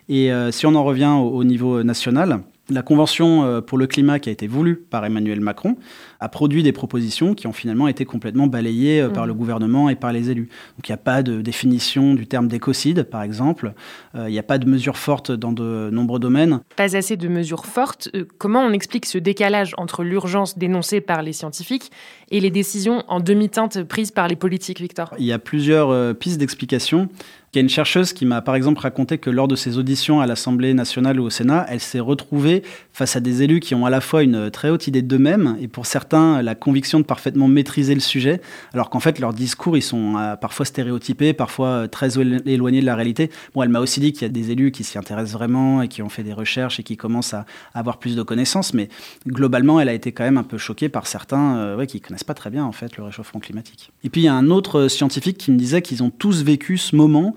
Si 0.54 0.66
on 0.66 0.74
en 0.74 0.84
revient 0.84 1.12
au 1.20 1.44
niveau 1.44 1.82
national, 1.82 2.40
la 2.70 2.80
Convention 2.80 3.44
euh, 3.44 3.60
pour 3.60 3.76
le 3.76 3.86
climat 3.86 4.18
qui 4.18 4.30
a 4.30 4.32
été 4.32 4.46
voulue 4.46 4.76
par 4.76 5.04
Emmanuel 5.04 5.40
Macron 5.40 5.76
a 6.18 6.30
produit 6.30 6.62
des 6.62 6.72
propositions 6.72 7.34
qui 7.34 7.46
ont 7.46 7.52
finalement 7.52 7.88
été 7.88 8.06
complètement 8.06 8.46
balayées 8.46 9.02
euh, 9.02 9.10
par 9.10 9.24
mmh. 9.24 9.28
le 9.28 9.34
gouvernement 9.34 9.90
et 9.90 9.96
par 9.96 10.12
les 10.12 10.30
élus. 10.30 10.48
Donc 10.78 10.88
il 10.88 10.92
n'y 10.92 10.94
a 10.94 10.98
pas 10.98 11.22
de 11.22 11.42
définition 11.42 12.14
du 12.14 12.26
terme 12.26 12.48
d'écocide, 12.48 13.02
par 13.02 13.22
exemple. 13.22 13.74
Euh, 14.14 14.30
il 14.30 14.32
n'y 14.32 14.38
a 14.38 14.42
pas 14.42 14.56
de 14.56 14.66
mesures 14.66 14.96
fortes 14.96 15.30
dans 15.30 15.52
de 15.52 15.90
nombreux 15.92 16.18
domaines. 16.18 16.60
Pas 16.76 16.96
assez 16.96 17.18
de 17.18 17.28
mesures 17.28 17.66
fortes. 17.66 18.08
comment 18.38 18.60
on 18.60 18.72
explique 18.72 19.04
ce 19.04 19.18
décalage 19.18 19.74
entre 19.76 20.02
l'urgence 20.02 20.56
dénoncée 20.56 21.02
par 21.02 21.20
les 21.20 21.34
scientifiques 21.34 21.90
et 22.30 22.40
les 22.40 22.50
décisions 22.50 23.04
en 23.08 23.20
demi-teinte 23.20 23.82
prises 23.82 24.10
par 24.10 24.26
les 24.26 24.36
politiques, 24.36 24.80
Victor? 24.80 25.12
Il 25.18 25.26
y 25.26 25.32
a 25.32 25.38
plusieurs 25.38 26.14
pistes 26.16 26.38
d'explication. 26.38 27.10
Il 27.54 27.58
y 27.58 27.60
a 27.60 27.62
une 27.62 27.68
chercheuse 27.68 28.12
qui 28.12 28.26
m'a 28.26 28.42
par 28.42 28.56
exemple 28.56 28.80
raconté 28.80 29.18
que 29.18 29.30
lors 29.30 29.46
de 29.46 29.54
ses 29.54 29.78
auditions 29.78 30.20
à 30.20 30.26
l'Assemblée 30.26 30.74
nationale 30.74 31.20
ou 31.20 31.24
au 31.26 31.30
Sénat, 31.30 31.64
elle 31.68 31.78
s'est 31.78 32.00
retrouvée 32.00 32.64
face 32.92 33.14
à 33.14 33.20
des 33.20 33.44
élus 33.44 33.60
qui 33.60 33.76
ont 33.76 33.86
à 33.86 33.90
la 33.90 34.00
fois 34.00 34.24
une 34.24 34.50
très 34.50 34.70
haute 34.70 34.88
idée 34.88 35.02
d'eux-mêmes 35.02 35.56
et 35.60 35.68
pour 35.68 35.86
certains 35.86 36.42
la 36.42 36.56
conviction 36.56 36.98
de 36.98 37.04
parfaitement 37.04 37.46
maîtriser 37.46 37.94
le 37.94 38.00
sujet, 38.00 38.40
alors 38.72 38.90
qu'en 38.90 38.98
fait 38.98 39.20
leurs 39.20 39.32
discours 39.32 39.76
ils 39.76 39.82
sont 39.82 40.16
euh, 40.16 40.34
parfois 40.34 40.66
stéréotypés, 40.66 41.32
parfois 41.32 41.68
euh, 41.68 41.86
très 41.86 42.18
éloignés 42.18 42.80
de 42.80 42.86
la 42.86 42.96
réalité. 42.96 43.30
Bon, 43.54 43.62
elle 43.62 43.68
m'a 43.68 43.78
aussi 43.78 44.00
dit 44.00 44.12
qu'il 44.12 44.22
y 44.22 44.24
a 44.24 44.30
des 44.30 44.50
élus 44.50 44.72
qui 44.72 44.82
s'y 44.82 44.98
intéressent 44.98 45.34
vraiment 45.34 45.80
et 45.80 45.86
qui 45.86 46.02
ont 46.02 46.08
fait 46.08 46.24
des 46.24 46.32
recherches 46.32 46.80
et 46.80 46.82
qui 46.82 46.96
commencent 46.96 47.34
à 47.34 47.46
avoir 47.72 47.98
plus 47.98 48.16
de 48.16 48.22
connaissances, 48.24 48.74
mais 48.74 48.88
globalement 49.28 49.78
elle 49.78 49.88
a 49.88 49.94
été 49.94 50.10
quand 50.10 50.24
même 50.24 50.38
un 50.38 50.42
peu 50.42 50.58
choquée 50.58 50.88
par 50.88 51.06
certains 51.06 51.56
euh, 51.58 51.76
ouais, 51.76 51.86
qui 51.86 52.00
connaissent 52.00 52.24
pas 52.24 52.34
très 52.34 52.50
bien 52.50 52.64
en 52.64 52.72
fait 52.72 52.96
le 52.96 53.04
réchauffement 53.04 53.38
climatique. 53.38 53.92
Et 54.02 54.10
puis 54.10 54.22
il 54.22 54.24
y 54.24 54.28
a 54.28 54.34
un 54.34 54.50
autre 54.50 54.88
scientifique 54.88 55.38
qui 55.38 55.52
me 55.52 55.56
disait 55.56 55.82
qu'ils 55.82 56.02
ont 56.02 56.10
tous 56.10 56.42
vécu 56.42 56.78
ce 56.78 56.96
moment 56.96 57.36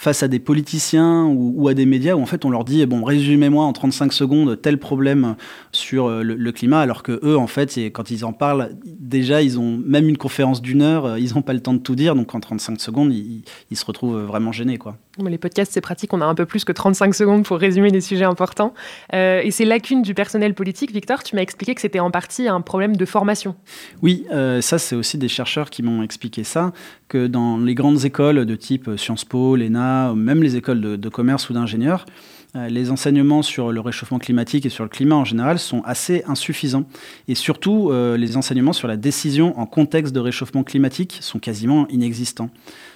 face 0.00 0.22
à 0.22 0.28
des 0.28 0.38
politiciens 0.38 1.26
ou, 1.26 1.68
à 1.68 1.74
des 1.74 1.84
médias 1.84 2.14
où 2.14 2.22
en 2.22 2.26
fait 2.26 2.46
on 2.46 2.50
leur 2.50 2.64
dit 2.64 2.86
bon 2.86 3.04
résumez-moi 3.04 3.66
en 3.66 3.74
35 3.74 4.14
secondes 4.14 4.58
tel 4.62 4.78
problème 4.78 5.36
sur 5.72 6.06
euh, 6.06 6.22
le, 6.22 6.52
climat 6.52 6.80
alors 6.80 7.02
que 7.02 7.20
eux 7.22 7.36
en 7.36 7.46
fait 7.46 7.78
quand 7.92 8.10
ils 8.10 8.24
en 8.24 8.32
parlent 8.32 8.70
déjà 8.82 9.42
ils 9.42 9.60
ont 9.60 9.76
même 9.76 10.08
une 10.08 10.16
conférence 10.16 10.62
d'une 10.62 10.80
heure 10.80 11.04
euh, 11.04 11.18
ils 11.18 11.34
n'ont 11.34 11.42
pas 11.42 11.52
le 11.52 11.60
temps 11.60 11.74
de 11.74 11.80
tout 11.80 11.96
dire 11.96 12.14
donc 12.14 12.34
en 12.34 12.40
35 12.40 12.80
secondes 12.80 13.12
ils, 13.12 13.44
se 13.76 13.84
retrouvent 13.84 14.22
vraiment 14.22 14.52
gênés 14.52 14.78
quoi. 14.78 14.96
Les 15.22 15.36
podcasts 15.36 15.72
c'est 15.74 15.82
pratique 15.82 16.14
on 16.14 16.22
a 16.22 16.24
un 16.24 16.34
peu 16.34 16.46
plus 16.46 16.64
que 16.64 16.72
35 16.72 17.14
secondes 17.14 17.44
pour 17.44 17.58
résumer 17.58 17.90
des 17.90 18.00
sujets 18.00 18.24
importants 18.24 18.72
euh, 19.12 19.42
et 19.44 19.50
ces 19.50 19.66
lacunes 19.66 20.00
du 20.00 20.14
personnel 20.14 20.54
politique 20.54 20.92
Victor 20.92 21.22
tu 21.22 21.36
m'as 21.36 21.42
expliqué 21.42 21.74
que 21.74 21.80
c'était 21.82 22.00
en 22.00 22.10
partie 22.10 22.48
un 22.48 22.62
problème 22.62 22.96
de 22.96 23.04
formation. 23.04 23.54
Oui 24.00 24.24
ça 24.62 24.78
c'est 24.78 24.96
aussi 24.96 25.18
des 25.18 25.28
chercheurs 25.28 25.68
qui 25.68 25.82
m'ont 25.82 26.02
expliqué 26.02 26.42
ça 26.42 26.72
que 27.08 27.26
dans 27.26 27.58
les 27.58 27.74
grandes 27.74 28.06
écoles 28.06 28.46
de 28.46 28.54
type 28.54 28.88
Sciences 28.96 29.24
Po, 29.24 29.56
l'ENA, 29.56 29.89
même 30.14 30.42
les 30.42 30.56
écoles 30.56 30.80
de, 30.80 31.08
commerce 31.08 31.50
ou 31.50 31.52
d'ingénieurs, 31.52 32.06
euh, 32.56 32.68
les 32.68 32.90
enseignements 32.90 33.42
sur 33.42 33.70
le 33.70 33.80
réchauffement 33.80 34.18
climatique 34.18 34.66
et 34.66 34.70
sur 34.70 34.82
le 34.82 34.90
climat 34.90 35.14
en 35.14 35.24
général 35.24 35.58
sont 35.58 35.82
assez 35.82 36.24
insuffisants. 36.26 36.84
Et 37.28 37.34
surtout, 37.34 37.90
euh, 37.90 38.16
les 38.16 38.36
enseignements 38.36 38.72
sur 38.72 38.88
la 38.88 38.96
décision 38.96 39.58
en 39.58 39.66
contexte 39.66 40.12
de 40.12 40.20
réchauffement 40.20 40.64
climatique 40.64 41.18
sont 41.20 41.38
quasiment 41.38 41.86
inexistants. 41.88 42.50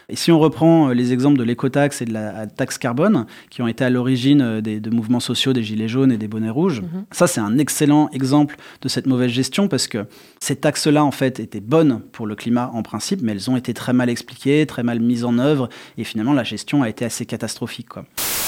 Et 0.09 0.17
si 0.17 0.33
on 0.33 0.39
reprend 0.39 0.89
euh, 0.89 0.95
les 0.95 1.13
exemples 1.13 1.39
de 1.39 1.45
l'écotaxe 1.45 2.03
et 2.03 2.05
de 2.05 2.13
la 2.13 2.47
taxe 2.47 2.79
carbone, 2.79 3.27
qui 3.51 3.63
ont 3.63 3.69
été 3.69 3.85
à 3.85 3.91
l'origine 3.91 4.41
euh, 4.41 4.61
des, 4.61 4.81
de 4.81 4.91
mouvements 4.91 5.21
sociaux 5.21 5.53
des 5.53 5.63
Gilets 5.63 5.89
jaunes 5.89 6.13
et 6.13 6.19
des 6.19 6.29
bonnets 6.29 6.51
rouges, 6.51 6.83
mhm. 6.83 7.05
ça 7.11 7.27
c'est 7.27 7.41
un 7.41 7.59
excellent 7.59 8.09
exemple 8.13 8.57
de 8.83 8.89
cette 8.89 9.07
mauvaise 9.07 9.31
gestion 9.31 9.69
parce 9.69 9.89
que 9.89 10.07
ces 10.41 10.57
taxes-là 10.57 11.05
en 11.05 11.11
fait 11.11 11.41
étaient 11.41 11.61
bonnes 11.61 12.01
pour 12.13 12.27
le 12.27 12.35
climat 12.35 12.71
en 12.75 12.83
principe, 12.83 13.23
mais 13.23 13.33
elles 13.33 13.51
ont 13.51 13.57
été 13.57 13.75
très 13.75 13.93
mal 13.93 14.11
expliquées, 14.11 14.67
très 14.67 14.83
mal 14.83 15.01
mises 15.01 15.25
en 15.25 15.39
œuvre, 15.39 15.69
et 15.99 16.05
finalement 16.05 16.33
la 16.33 16.45
gestion 16.45 16.83
a 16.83 16.89
été 16.89 17.05
assez 17.05 17.27
catastrophique. 17.27 17.89
Quoi. 17.89 18.05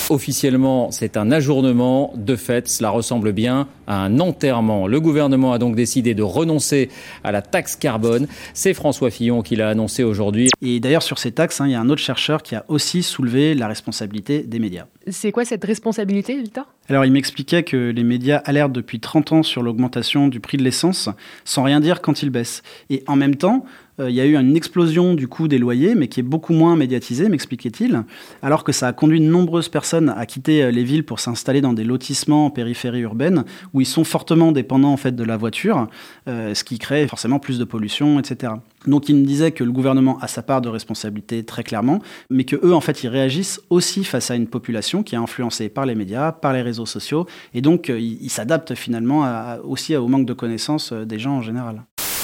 Officiellement, 0.08 0.92
c'est 0.92 1.16
un 1.16 1.32
ajournement. 1.32 2.12
De 2.14 2.36
fait, 2.36 2.68
cela 2.68 2.90
ressemble 2.90 3.32
bien 3.32 3.66
à 3.88 4.04
un 4.04 4.20
enterrement. 4.20 4.86
Le 4.86 5.00
gouvernement 5.00 5.52
a 5.52 5.58
donc 5.58 5.74
décidé 5.74 6.14
de 6.14 6.22
renoncer 6.22 6.90
à 7.24 7.32
la 7.32 7.42
taxe 7.42 7.74
carbone. 7.74 8.28
C'est 8.54 8.72
François 8.72 9.10
Fillon 9.10 9.42
qui 9.42 9.56
l'a 9.56 9.68
annoncé 9.68 10.04
aujourd'hui. 10.04 10.48
Et 10.62 10.78
d'ailleurs, 10.78 11.02
sur 11.02 11.18
ces 11.18 11.32
taxes, 11.32 11.60
hein, 11.60 11.66
il 11.66 11.72
y 11.72 11.74
a 11.74 11.80
un 11.80 11.88
autre 11.88 12.02
chercheur 12.02 12.44
qui 12.44 12.54
a 12.54 12.64
aussi 12.68 13.02
soulevé 13.02 13.54
la 13.54 13.66
responsabilité 13.66 14.44
des 14.44 14.60
médias. 14.60 14.86
C'est 15.08 15.32
quoi 15.32 15.44
cette 15.44 15.64
responsabilité, 15.64 16.40
Victor? 16.40 16.66
Alors, 16.88 17.04
il 17.04 17.10
m'expliquait 17.10 17.64
que 17.64 17.76
les 17.76 18.04
médias 18.04 18.38
alertent 18.44 18.72
depuis 18.72 19.00
30 19.00 19.32
ans 19.32 19.42
sur 19.42 19.62
l'augmentation 19.62 20.28
du 20.28 20.38
prix 20.38 20.56
de 20.56 20.62
l'essence, 20.62 21.08
sans 21.44 21.64
rien 21.64 21.80
dire 21.80 22.00
quand 22.00 22.22
il 22.22 22.30
baisse. 22.30 22.62
Et 22.90 23.02
en 23.08 23.16
même 23.16 23.34
temps, 23.34 23.64
il 23.98 24.14
y 24.14 24.20
a 24.20 24.26
eu 24.26 24.36
une 24.36 24.56
explosion 24.56 25.14
du 25.14 25.28
coût 25.28 25.48
des 25.48 25.58
loyers, 25.58 25.94
mais 25.94 26.08
qui 26.08 26.20
est 26.20 26.22
beaucoup 26.22 26.52
moins 26.52 26.76
médiatisée, 26.76 27.28
m'expliquait-il, 27.28 28.04
alors 28.42 28.64
que 28.64 28.72
ça 28.72 28.88
a 28.88 28.92
conduit 28.92 29.20
de 29.20 29.26
nombreuses 29.26 29.68
personnes 29.68 30.12
à 30.16 30.26
quitter 30.26 30.62
euh, 30.62 30.70
les 30.70 30.84
villes 30.84 31.04
pour 31.04 31.20
s'installer 31.20 31.60
dans 31.60 31.72
des 31.72 31.84
lotissements 31.84 32.46
en 32.46 32.50
périphérie 32.50 33.00
urbaine, 33.00 33.44
où 33.72 33.80
ils 33.80 33.86
sont 33.86 34.04
fortement 34.04 34.52
dépendants 34.52 34.92
en 34.92 34.96
fait 34.96 35.14
de 35.14 35.24
la 35.24 35.36
voiture, 35.36 35.88
euh, 36.28 36.54
ce 36.54 36.64
qui 36.64 36.78
crée 36.78 37.06
forcément 37.06 37.38
plus 37.38 37.58
de 37.58 37.64
pollution, 37.64 38.18
etc. 38.18 38.54
Donc 38.86 39.08
il 39.08 39.16
me 39.16 39.24
disait 39.24 39.52
que 39.52 39.64
le 39.64 39.72
gouvernement 39.72 40.18
a 40.20 40.28
sa 40.28 40.42
part 40.42 40.60
de 40.60 40.68
responsabilité 40.68 41.44
très 41.44 41.62
clairement, 41.62 42.00
mais 42.30 42.44
que 42.44 42.56
eux 42.56 42.74
en 42.74 42.80
fait 42.80 43.02
ils 43.02 43.08
réagissent 43.08 43.60
aussi 43.70 44.04
face 44.04 44.30
à 44.30 44.36
une 44.36 44.46
population 44.46 45.02
qui 45.02 45.14
est 45.14 45.18
influencée 45.18 45.68
par 45.68 45.86
les 45.86 45.94
médias, 45.94 46.32
par 46.32 46.52
les 46.52 46.62
réseaux 46.62 46.86
sociaux, 46.86 47.26
et 47.54 47.60
donc 47.60 47.88
ils 47.88 48.30
s'adaptent 48.30 48.74
finalement 48.74 49.26
aussi 49.64 49.96
au 49.96 50.06
manque 50.08 50.26
de 50.26 50.32
connaissances 50.32 50.92
des 50.92 51.18
gens 51.18 51.38
en 51.38 51.42
général. 51.42 51.82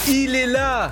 Il 0.09 0.35
est 0.35 0.47
là 0.47 0.91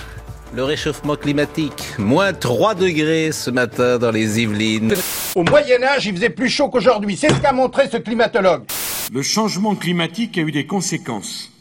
le 0.54 0.64
réchauffement 0.64 1.16
climatique. 1.16 1.94
Moins 1.98 2.32
3 2.32 2.74
degrés 2.74 3.32
ce 3.32 3.50
matin 3.50 3.98
dans 3.98 4.10
les 4.10 4.40
Yvelines. 4.40 4.94
Au 5.34 5.44
Moyen 5.44 5.82
Âge, 5.82 6.06
il 6.06 6.14
faisait 6.14 6.30
plus 6.30 6.48
chaud 6.48 6.68
qu'aujourd'hui. 6.68 7.16
C'est 7.16 7.28
ce 7.28 7.40
qu'a 7.40 7.52
montré 7.52 7.88
ce 7.88 7.98
climatologue. 7.98 8.64
Le 9.12 9.22
changement 9.22 9.74
climatique 9.74 10.38
a 10.38 10.42
eu 10.42 10.52
des 10.52 10.66
conséquences. 10.66 11.52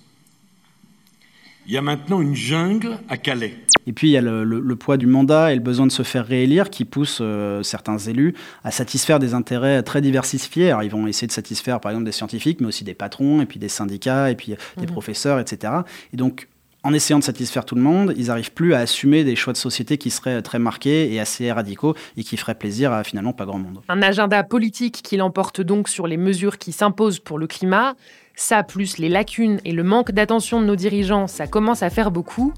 Il 1.67 1.73
y 1.73 1.77
a 1.77 1.81
maintenant 1.81 2.19
une 2.19 2.35
jungle 2.35 2.97
à 3.09 3.17
Calais. 3.17 3.55
Et 3.85 3.93
puis 3.93 4.09
il 4.09 4.11
y 4.11 4.17
a 4.17 4.21
le, 4.21 4.75
poids 4.75 4.97
du 4.97 5.07
mandat 5.07 5.51
et 5.51 5.55
le 5.55 5.61
besoin 5.61 5.87
de 5.87 5.91
se 5.91 6.03
faire 6.03 6.25
réélire 6.25 6.69
qui 6.69 6.85
pousse 6.85 7.19
euh, 7.21 7.63
certains 7.63 7.97
élus 7.97 8.35
à 8.63 8.71
satisfaire 8.71 9.19
des 9.19 9.33
intérêts 9.33 9.81
très 9.83 10.01
diversifiés. 10.01 10.69
Alors 10.69 10.83
ils 10.83 10.91
vont 10.91 11.07
essayer 11.07 11.27
de 11.27 11.31
satisfaire 11.31 11.79
par 11.79 11.91
exemple 11.91 12.05
des 12.05 12.11
scientifiques, 12.11 12.59
mais 12.59 12.67
aussi 12.67 12.83
des 12.83 12.93
patrons, 12.93 13.41
et 13.41 13.45
puis 13.45 13.59
des 13.59 13.69
syndicats, 13.69 14.29
et 14.29 14.35
puis 14.35 14.55
des 14.77 14.83
mmh. 14.83 14.91
professeurs, 14.91 15.39
etc. 15.39 15.73
Et 16.13 16.17
donc 16.17 16.47
en 16.83 16.93
essayant 16.93 17.19
de 17.19 17.23
satisfaire 17.23 17.65
tout 17.65 17.75
le 17.75 17.81
monde, 17.81 18.13
ils 18.17 18.27
n'arrivent 18.27 18.53
plus 18.53 18.73
à 18.73 18.79
assumer 18.79 19.23
des 19.23 19.35
choix 19.35 19.53
de 19.53 19.57
société 19.57 19.97
qui 19.97 20.09
seraient 20.09 20.41
très 20.41 20.59
marqués 20.59 21.13
et 21.13 21.19
assez 21.19 21.51
radicaux 21.51 21.95
et 22.15 22.23
qui 22.23 22.37
feraient 22.37 22.55
plaisir 22.55 22.93
à 22.93 23.03
finalement 23.03 23.33
pas 23.33 23.45
grand 23.45 23.59
monde. 23.59 23.81
Un 23.89 24.01
agenda 24.01 24.43
politique 24.43 25.01
qui 25.03 25.17
l'emporte 25.17 25.61
donc 25.61 25.89
sur 25.89 26.07
les 26.07 26.17
mesures 26.17 26.57
qui 26.57 26.71
s'imposent 26.71 27.19
pour 27.19 27.37
le 27.37 27.47
climat. 27.47 27.95
Ça, 28.35 28.63
plus 28.63 28.97
les 28.97 29.09
lacunes 29.09 29.59
et 29.65 29.73
le 29.73 29.83
manque 29.83 30.11
d'attention 30.11 30.61
de 30.61 30.65
nos 30.65 30.77
dirigeants, 30.77 31.27
ça 31.27 31.47
commence 31.47 31.83
à 31.83 31.89
faire 31.89 32.11
beaucoup. 32.11 32.53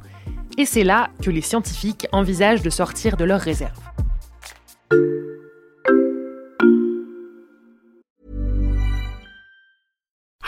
Et 0.58 0.66
c'est 0.66 0.84
là 0.84 1.10
que 1.24 1.32
les 1.32 1.42
scientifiques 1.42 2.08
envisagent 2.12 2.62
de 2.62 2.70
sortir 2.70 3.18
de 3.18 3.24
leurs 3.24 3.42
réserves. 3.42 3.80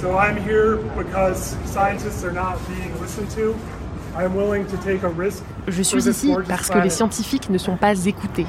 So 0.00 0.16
I'm 0.18 0.36
here 0.36 0.76
because 0.96 1.56
scientists 1.64 2.24
are 2.24 2.32
not 2.32 2.58
being 2.68 2.92
listened 3.00 3.30
to. 3.30 3.56
I'm 4.16 4.34
willing 4.34 4.66
to 4.66 4.76
take 4.78 5.02
a 5.02 5.08
risk 5.08 5.42
Je 5.68 5.82
suis 5.82 6.08
ici 6.08 6.34
parce 6.48 6.70
que 6.70 6.78
les 6.78 6.90
scientifiques 6.90 7.50
ne 7.50 7.58
sont 7.58 7.76
pas 7.76 8.06
écoutés. 8.06 8.46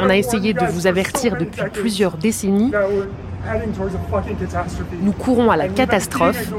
On 0.00 0.08
a 0.08 0.16
essayé 0.16 0.54
de 0.54 0.64
vous 0.66 0.86
avertir 0.86 1.36
depuis 1.36 1.62
plusieurs 1.72 2.16
décennies. 2.16 2.72
Nous 5.00 5.12
courons 5.12 5.50
à 5.50 5.56
la 5.56 5.68
catastrophe. 5.68 6.52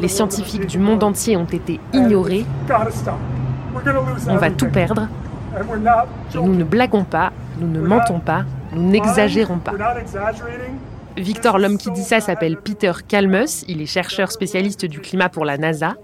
Les 0.00 0.08
scientifiques 0.08 0.66
du 0.66 0.78
monde 0.78 1.02
entier 1.04 1.36
ont 1.36 1.44
été 1.44 1.80
ignorés. 1.92 2.44
On 4.28 4.36
va 4.36 4.50
tout 4.50 4.68
perdre. 4.68 5.08
Et 6.34 6.38
nous 6.38 6.54
ne 6.54 6.64
blaguons 6.64 7.04
pas, 7.04 7.32
nous 7.62 7.80
ne 7.80 7.86
mentons 7.86 8.20
pas, 8.20 8.44
nous 8.74 8.90
n'exagérons 8.90 9.58
pas. 9.58 9.72
Victor, 11.16 11.58
l'homme 11.58 11.76
qui 11.76 11.90
dit 11.90 12.02
ça, 12.02 12.20
s'appelle 12.20 12.56
Peter 12.56 12.92
Kalmus. 13.06 13.64
Il 13.68 13.82
est 13.82 13.86
chercheur 13.86 14.32
spécialiste 14.32 14.86
du 14.86 15.00
climat 15.00 15.28
pour 15.28 15.44
la 15.44 15.58
NASA. 15.58 15.94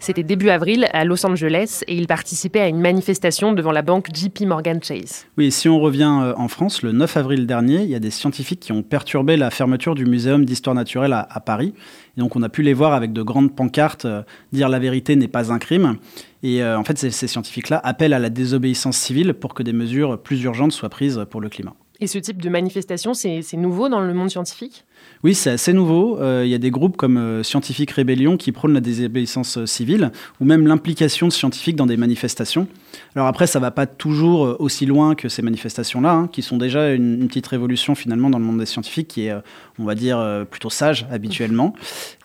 C'était 0.00 0.22
début 0.22 0.50
avril 0.50 0.86
à 0.92 1.04
Los 1.06 1.24
Angeles 1.24 1.82
et 1.88 1.96
il 1.96 2.06
participait 2.06 2.60
à 2.60 2.68
une 2.68 2.78
manifestation 2.78 3.54
devant 3.54 3.72
la 3.72 3.80
banque 3.80 4.08
JP 4.14 4.42
Morgan 4.42 4.78
Chase. 4.82 5.24
Oui, 5.38 5.50
si 5.50 5.66
on 5.66 5.80
revient 5.80 6.18
euh, 6.22 6.34
en 6.36 6.48
France, 6.48 6.82
le 6.82 6.92
9 6.92 7.16
avril 7.16 7.46
dernier, 7.46 7.84
il 7.84 7.88
y 7.88 7.94
a 7.94 8.00
des 8.00 8.10
scientifiques 8.10 8.60
qui 8.60 8.72
ont 8.72 8.82
perturbé 8.82 9.38
la 9.38 9.50
fermeture 9.50 9.94
du 9.94 10.04
Muséum 10.04 10.44
d'histoire 10.44 10.74
naturelle 10.76 11.14
à, 11.14 11.40
Paris. 11.40 11.72
Et 12.18 12.20
donc 12.20 12.36
on 12.36 12.42
a 12.42 12.50
pu 12.50 12.62
les 12.62 12.74
voir 12.74 12.92
avec 12.92 13.14
de 13.14 13.22
grandes 13.22 13.56
pancartes 13.56 14.04
euh, 14.04 14.22
dire 14.52 14.68
la 14.68 14.78
vérité 14.78 15.16
n'est 15.16 15.26
pas 15.26 15.50
un 15.52 15.58
crime. 15.58 15.96
Et 16.44 16.62
euh, 16.62 16.78
en 16.78 16.84
fait, 16.84 16.98
ces 16.98 17.26
scientifiques-là 17.26 17.80
appellent 17.82 18.12
à 18.12 18.18
la 18.18 18.28
désobéissance 18.28 18.98
civile 18.98 19.32
pour 19.32 19.54
que 19.54 19.62
des 19.62 19.72
mesures 19.72 20.22
plus 20.22 20.42
urgentes 20.42 20.72
soient 20.72 20.90
prises 20.90 21.24
pour 21.30 21.40
le 21.40 21.48
climat. 21.48 21.74
Et 22.00 22.06
ce 22.06 22.18
type 22.18 22.42
de 22.42 22.50
manifestation, 22.50 23.14
c'est 23.14 23.42
nouveau 23.54 23.88
dans 23.88 24.00
le 24.00 24.12
monde 24.12 24.30
scientifique? 24.30 24.84
Oui, 25.24 25.34
c'est 25.34 25.50
assez 25.50 25.72
nouveau. 25.72 26.20
Euh, 26.20 26.42
il 26.44 26.50
y 26.50 26.54
a 26.54 26.58
des 26.58 26.70
groupes 26.70 26.98
comme 26.98 27.16
euh, 27.16 27.42
Scientifique 27.42 27.90
Rébellion 27.92 28.36
qui 28.36 28.52
prônent 28.52 28.74
la 28.74 28.82
désobéissance 28.82 29.56
euh, 29.56 29.64
civile 29.64 30.12
ou 30.38 30.44
même 30.44 30.66
l'implication 30.66 31.28
de 31.28 31.32
scientifiques 31.32 31.76
dans 31.76 31.86
des 31.86 31.96
manifestations. 31.96 32.68
Alors 33.14 33.26
après, 33.26 33.46
ça 33.46 33.58
va 33.58 33.70
pas 33.70 33.86
toujours 33.86 34.56
aussi 34.60 34.84
loin 34.84 35.14
que 35.14 35.30
ces 35.30 35.40
manifestations-là, 35.40 36.12
hein, 36.12 36.28
qui 36.30 36.42
sont 36.42 36.58
déjà 36.58 36.92
une, 36.92 37.26
petite 37.26 37.46
révolution 37.46 37.94
finalement 37.94 38.28
dans 38.28 38.38
le 38.38 38.44
monde 38.44 38.58
des 38.58 38.66
scientifiques, 38.66 39.08
qui 39.08 39.26
est, 39.26 39.34
on 39.78 39.84
va 39.84 39.94
dire, 39.94 40.44
plutôt 40.50 40.68
sage 40.68 41.06
habituellement. 41.10 41.74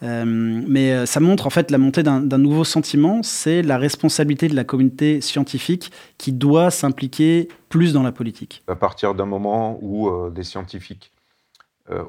mais 0.02 1.06
ça 1.06 1.20
montre 1.20 1.48
en 1.48 1.50
fait 1.50 1.72
la 1.72 1.78
montée 1.78 2.04
d'un 2.04 2.38
nouveau 2.38 2.64
sentiment, 2.64 3.22
c'est 3.24 3.62
la 3.62 3.78
responsabilité 3.78 4.50
de 4.50 4.56
la 4.56 4.64
communauté 4.64 5.22
scientifique 5.22 5.92
qui 6.18 6.34
doit 6.34 6.70
s'impliquer 6.70 7.48
plus 7.70 7.94
dans 7.94 8.04
la 8.04 8.12
politique. 8.12 8.64
À 8.68 8.76
partir 8.76 9.16
d'un 9.16 9.26
moment 9.26 9.80
où 9.82 10.12
des 10.30 10.44
scientifiques 10.44 11.12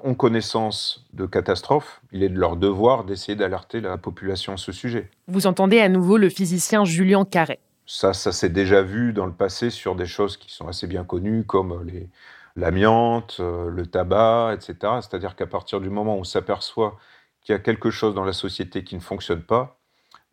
ont 0.05 0.15
connaissance 0.15 1.07
de 1.13 1.27
catastrophes, 1.27 2.03
il 2.13 2.23
est 2.23 2.29
de 2.29 2.39
leur 2.39 2.57
devoir 2.57 3.05
d'essayer 3.05 3.37
d'alerter 3.37 3.81
la 3.81 3.97
population 3.97 4.53
à 4.53 4.57
ce 4.57 4.73
sujet. 4.73 5.11
Vous 5.27 5.47
entendez 5.47 5.81
à 5.81 5.89
nouveau 5.89 6.19
le 6.19 6.29
physicien 6.29 6.85
Julien 6.85 7.25
Carré. 7.25 7.59
Ça, 7.87 8.13
ça 8.13 8.31
s'est 8.31 8.51
déjà 8.51 8.83
vu 8.83 9.13
dans 9.13 9.27
le 9.27 9.33
passé 9.33 9.69
sur 9.71 9.97
des 9.97 10.07
choses 10.07 10.37
qui 10.37 10.53
sont 10.53 10.69
assez 10.69 10.87
bien 10.87 11.03
connues, 11.03 11.45
comme 11.45 11.85
l'amiante, 12.55 13.39
euh, 13.41 13.69
le 13.69 13.87
tabac, 13.87 14.55
etc. 14.55 14.75
C'est-à-dire 15.01 15.35
qu'à 15.35 15.47
partir 15.47 15.81
du 15.81 15.91
moment 15.91 16.17
où 16.17 16.21
on 16.21 16.25
s'aperçoit 16.25 16.99
qu'il 17.41 17.53
y 17.53 17.57
a 17.57 17.59
quelque 17.59 17.91
chose 17.91 18.15
dans 18.15 18.25
la 18.25 18.33
société 18.33 18.85
qui 18.85 18.95
ne 18.95 19.01
fonctionne 19.01 19.43
pas, 19.43 19.80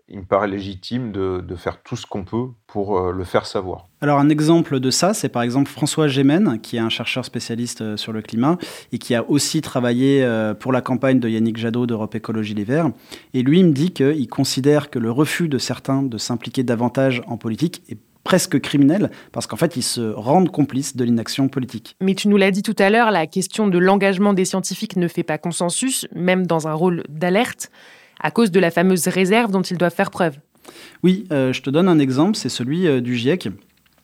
il 0.09 0.19
me 0.19 0.23
paraît 0.23 0.47
légitime 0.47 1.11
de, 1.11 1.55
faire 1.57 1.81
tout 1.81 1.95
ce 1.95 2.05
qu'on 2.05 2.23
peut 2.23 2.47
pour 2.67 2.97
euh, 2.97 3.11
le 3.11 3.23
faire 3.23 3.45
savoir. 3.45 3.87
Alors 3.99 4.19
un 4.19 4.29
exemple 4.29 4.79
de 4.79 4.91
ça, 4.91 5.13
c'est 5.13 5.27
par 5.27 5.41
exemple 5.41 5.69
François 5.69 6.07
Gémen, 6.07 6.59
qui 6.61 6.77
est 6.77 6.79
un 6.79 6.89
chercheur 6.89 7.25
spécialiste 7.25 7.81
euh, 7.81 7.97
sur 7.97 8.13
le 8.13 8.21
climat 8.21 8.57
et 8.91 8.99
qui 8.99 9.15
a 9.15 9.27
aussi 9.29 9.61
travaillé 9.61 10.23
euh, 10.23 10.53
pour 10.53 10.71
la 10.71 10.81
campagne 10.81 11.19
de 11.19 11.27
Yannick 11.27 11.57
Jadot 11.57 11.87
d'Europe 11.87 12.13
Écologie 12.13 12.53
Les 12.53 12.63
Verts. 12.63 12.91
Et 13.33 13.41
lui 13.41 13.63
me 13.63 13.71
dit 13.71 13.91
qu'il 13.91 14.27
considère 14.27 14.89
que 14.89 14.99
le 14.99 15.11
refus 15.11 15.49
de 15.49 15.57
certains 15.57 16.03
de 16.03 16.17
s'impliquer 16.17 16.63
davantage 16.63 17.21
en 17.27 17.37
politique 17.37 17.81
est 17.89 17.97
presque 18.23 18.59
criminel, 18.59 19.09
parce 19.31 19.47
qu'en 19.47 19.55
fait, 19.55 19.77
ils 19.77 19.83
se 19.83 20.01
rendent 20.01 20.51
complices 20.51 20.97
de 20.97 21.05
l'inaction 21.05 21.47
politique. 21.47 21.95
Mais 22.01 22.13
tu 22.13 22.27
nous 22.27 22.35
l'as 22.35 22.51
dit 22.51 22.61
tout 22.61 22.75
à 22.77 22.89
l'heure, 22.89 23.09
la 23.09 23.25
question 23.25 23.69
de 23.69 23.77
l'engagement 23.77 24.33
des 24.33 24.43
scientifiques 24.43 24.97
ne 24.97 25.07
fait 25.07 25.23
pas 25.23 25.37
consensus, 25.37 26.05
même 26.13 26.45
dans 26.45 26.67
un 26.67 26.73
rôle 26.73 27.03
d'alerte 27.07 27.71
à 28.19 28.31
cause 28.31 28.51
de 28.51 28.59
la 28.59 28.71
fameuse 28.71 29.07
réserve 29.07 29.51
dont 29.51 29.61
ils 29.61 29.77
doivent 29.77 29.93
faire 29.93 30.11
preuve. 30.11 30.37
Oui, 31.03 31.25
euh, 31.31 31.53
je 31.53 31.61
te 31.61 31.69
donne 31.69 31.87
un 31.87 31.99
exemple, 31.99 32.35
c'est 32.35 32.49
celui 32.49 32.87
euh, 32.87 33.01
du 33.01 33.15
GIEC. 33.15 33.49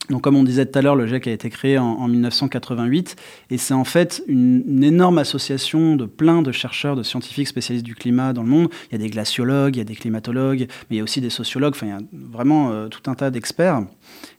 Donc, 0.10 0.22
comme 0.22 0.36
on 0.36 0.44
disait 0.44 0.66
tout 0.66 0.78
à 0.78 0.82
l'heure, 0.82 0.98
le 0.98 1.08
GIEC 1.08 1.28
a 1.28 1.32
été 1.32 1.50
créé 1.50 1.78
en, 1.78 2.08
1988 2.08 3.16
et 3.50 3.58
c'est 3.58 3.74
en 3.74 3.86
fait 3.86 4.22
une, 4.28 4.84
énorme 4.84 5.18
association 5.18 5.96
de 5.96 6.06
plein 6.06 6.42
de 6.42 6.52
chercheurs, 6.52 6.98
de 6.98 7.04
scientifiques 7.04 7.48
spécialistes 7.48 7.86
du 7.86 7.96
climat 7.96 8.34
dans 8.34 8.44
le 8.44 8.50
monde. 8.50 8.68
Il 8.92 8.94
y 8.94 8.96
a 8.96 8.98
des 8.98 9.10
glaciologues, 9.10 9.78
il 9.78 9.80
y 9.80 9.82
a 9.82 9.86
des 9.86 9.96
climatologues, 9.96 10.68
mais 10.90 10.96
il 10.96 10.98
y 10.98 11.00
a 11.00 11.04
aussi 11.04 11.22
des 11.22 11.30
sociologues, 11.30 11.74
enfin, 11.74 11.86
il 11.86 11.90
y 11.90 11.94
a 11.94 12.02
vraiment 12.12 12.72
euh, 12.72 12.90
tout 12.90 13.10
un 13.10 13.16
tas 13.16 13.32
d'experts. 13.32 13.84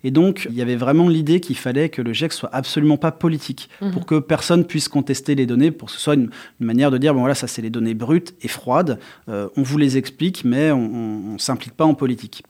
Et 0.03 0.11
donc, 0.11 0.47
il 0.51 0.57
y 0.57 0.61
avait 0.61 0.77
vraiment 0.77 1.09
l'idée 1.09 1.41
qu'il 1.41 1.57
fallait 1.57 1.89
que 1.89 2.03
le 2.03 2.13
GIEC 2.13 2.35
soit 2.35 2.51
absolument 2.53 2.99
pas 2.99 3.11
politique 3.11 3.71
mhm. 3.81 3.93
pour 3.93 4.05
que 4.05 4.19
personne 4.19 4.67
puisse 4.67 4.89
contester 4.89 5.35
les 5.35 5.47
données, 5.47 5.71
pour 5.71 5.89
que 5.89 5.95
ce 5.95 6.01
soit 6.01 6.15
une, 6.15 6.29
manière 6.61 6.91
de 6.91 6.99
dire 6.99 7.15
bon 7.15 7.21
voilà, 7.21 7.35
ça 7.35 7.47
c'est 7.47 7.63
les 7.63 7.71
données 7.71 7.95
brutes 7.95 8.35
et 8.43 8.49
froides, 8.49 8.99
euh, 9.29 9.49
on 9.57 9.63
vous 9.63 9.79
les 9.79 9.97
explique, 9.97 10.45
mais 10.45 10.71
on 10.73 11.33
ne 11.35 11.39
s'implique 11.39 11.73
pas 11.73 11.85
en 11.85 11.95
politique. 11.95 12.43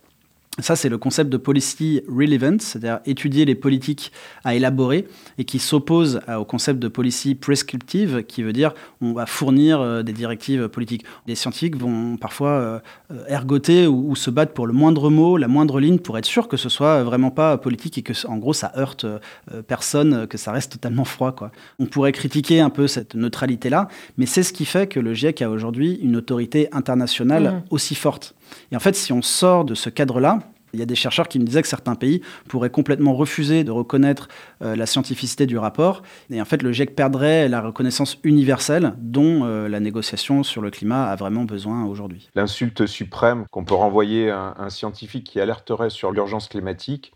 Ça, 0.60 0.76
c'est 0.76 0.88
le 0.88 0.98
concept 0.98 1.30
de 1.30 1.36
policy 1.36 2.02
relevant, 2.08 2.58
c'est-à-dire 2.60 3.00
étudier 3.06 3.44
les 3.44 3.56
politiques 3.56 4.12
à 4.44 4.54
élaborer 4.54 5.08
et 5.36 5.44
qui 5.44 5.58
s'oppose 5.58 6.20
au 6.28 6.44
concept 6.44 6.78
de 6.78 6.86
policy 6.86 7.34
prescriptive, 7.34 8.22
qui 8.22 8.44
veut 8.44 8.52
dire 8.52 8.72
on 9.00 9.12
va 9.12 9.26
fournir 9.26 9.80
euh, 9.80 10.04
des 10.04 10.12
directives 10.12 10.68
politiques. 10.68 11.04
Les 11.26 11.34
scientifiques 11.34 11.76
vont 11.76 12.16
parfois 12.16 12.50
euh, 12.50 12.78
ergoter 13.26 13.88
ou, 13.88 14.14
se 14.14 14.30
battre 14.30 14.52
pour 14.52 14.68
le 14.68 14.72
moindre 14.72 15.10
mot, 15.10 15.36
la 15.36 15.48
moindre 15.48 15.80
ligne, 15.80 15.98
pour 15.98 16.18
être 16.18 16.24
sûr 16.24 16.46
que 16.46 16.56
ce 16.56 16.68
soit 16.68 17.02
vraiment 17.02 17.32
pas 17.32 17.58
politique 17.58 17.98
et 17.98 18.02
que, 18.02 18.12
en 18.28 18.36
gros, 18.36 18.52
ça 18.52 18.72
heurte 18.76 19.04
euh, 19.04 19.18
personne, 19.66 20.28
que 20.28 20.38
ça 20.38 20.52
reste 20.52 20.70
totalement 20.70 21.04
froid. 21.04 21.32
Quoi. 21.32 21.50
On 21.80 21.86
pourrait 21.86 22.12
critiquer 22.12 22.60
un 22.60 22.70
peu 22.70 22.86
cette 22.86 23.16
neutralité-là, 23.16 23.88
mais 24.18 24.26
c'est 24.26 24.44
ce 24.44 24.52
qui 24.52 24.66
fait 24.66 24.86
que 24.86 25.00
le 25.00 25.14
GIEC 25.14 25.42
a 25.42 25.50
aujourd'hui 25.50 25.98
une 26.00 26.14
autorité 26.14 26.68
internationale 26.72 27.42
mmh. 27.42 27.62
aussi 27.70 27.96
forte. 27.96 28.36
Et 28.72 28.76
en 28.76 28.80
fait, 28.80 28.94
si 28.94 29.12
on 29.12 29.22
sort 29.22 29.64
de 29.64 29.74
ce 29.74 29.90
cadre-là, 29.90 30.38
il 30.74 30.80
y 30.80 30.82
a 30.82 30.86
des 30.86 30.96
chercheurs 30.96 31.28
qui 31.28 31.38
me 31.38 31.44
disaient 31.44 31.62
que 31.62 31.68
certains 31.68 31.94
pays 31.94 32.20
pourraient 32.48 32.70
complètement 32.70 33.14
refuser 33.14 33.64
de 33.64 33.70
reconnaître 33.70 34.28
euh, 34.60 34.76
la 34.76 34.86
scientificité 34.86 35.46
du 35.46 35.56
rapport. 35.56 36.02
Et 36.30 36.40
en 36.40 36.44
fait, 36.44 36.62
le 36.62 36.72
GIEC 36.72 36.94
perdrait 36.94 37.48
la 37.48 37.60
reconnaissance 37.60 38.18
universelle 38.24 38.94
dont 38.98 39.44
euh, 39.44 39.68
la 39.68 39.80
négociation 39.80 40.42
sur 40.42 40.60
le 40.60 40.70
climat 40.70 41.06
a 41.06 41.16
vraiment 41.16 41.44
besoin 41.44 41.84
aujourd'hui. 41.84 42.28
L'insulte 42.34 42.86
suprême 42.86 43.46
qu'on 43.50 43.64
peut 43.64 43.74
renvoyer 43.74 44.30
à 44.30 44.54
un 44.58 44.68
scientifique 44.68 45.24
qui 45.24 45.40
alerterait 45.40 45.90
sur 45.90 46.10
l'urgence 46.10 46.48
climatique, 46.48 47.12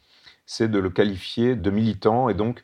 c'est 0.47 0.71
de 0.71 0.79
le 0.79 0.89
qualifier 0.89 1.57
de 1.57 1.71
militant 1.71 2.29
et 2.29 2.35
donc 2.35 2.63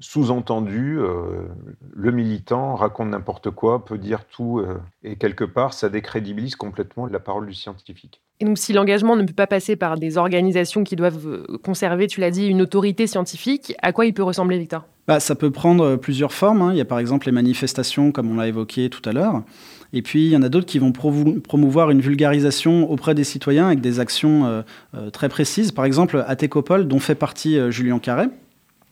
sous-entendu, 0.00 0.98
euh, 0.98 1.48
le 1.94 2.12
militant 2.12 2.74
raconte 2.74 3.08
n'importe 3.08 3.50
quoi, 3.50 3.84
peut 3.84 3.98
dire 3.98 4.24
tout, 4.24 4.62
et 5.02 5.16
quelque 5.16 5.44
part, 5.44 5.72
ça 5.72 5.88
décrédibilise 5.88 6.56
complètement 6.56 7.06
la 7.06 7.20
parole 7.20 7.46
du 7.46 7.54
scientifique. 7.54 8.22
Et 8.40 8.44
donc, 8.44 8.56
si 8.56 8.72
l'engagement 8.72 9.16
ne 9.16 9.24
peut 9.24 9.32
pas 9.32 9.48
passer 9.48 9.74
par 9.74 9.98
des 9.98 10.16
organisations 10.16 10.84
qui 10.84 10.94
doivent 10.94 11.26
euh, 11.26 11.58
conserver, 11.64 12.06
tu 12.06 12.20
l'as 12.20 12.30
dit, 12.30 12.46
une 12.46 12.62
autorité 12.62 13.08
scientifique, 13.08 13.74
à 13.82 13.92
quoi 13.92 14.06
il 14.06 14.14
peut 14.14 14.22
ressembler, 14.22 14.58
Victor? 14.58 14.86
Bah, 15.08 15.18
Ça 15.18 15.34
peut 15.34 15.50
prendre 15.50 15.84
euh, 15.84 15.96
plusieurs 15.96 16.32
formes. 16.32 16.62
Hein. 16.62 16.72
Il 16.72 16.78
y 16.78 16.80
a 16.80 16.84
par 16.84 17.00
exemple 17.00 17.26
les 17.26 17.32
manifestations, 17.32 18.12
comme 18.12 18.30
on 18.30 18.36
l'a 18.36 18.46
évoqué 18.46 18.90
tout 18.90 19.06
à 19.08 19.12
l'heure. 19.12 19.42
Et 19.92 20.02
puis, 20.02 20.26
il 20.26 20.30
y 20.30 20.36
en 20.36 20.42
a 20.42 20.48
d'autres 20.48 20.66
qui 20.66 20.78
vont 20.78 20.92
promouvoir 20.92 21.90
une 21.90 22.00
vulgarisation 22.00 22.88
auprès 22.88 23.14
des 23.14 23.24
citoyens 23.24 23.66
avec 23.66 23.80
des 23.80 23.98
actions 23.98 24.44
euh, 24.94 25.10
très 25.10 25.28
précises. 25.28 25.72
Par 25.72 25.86
exemple, 25.86 26.22
à 26.26 26.36
Técopole, 26.36 26.86
dont 26.86 27.00
fait 27.00 27.14
partie 27.14 27.58
Julien 27.72 27.98
Carré, 27.98 28.26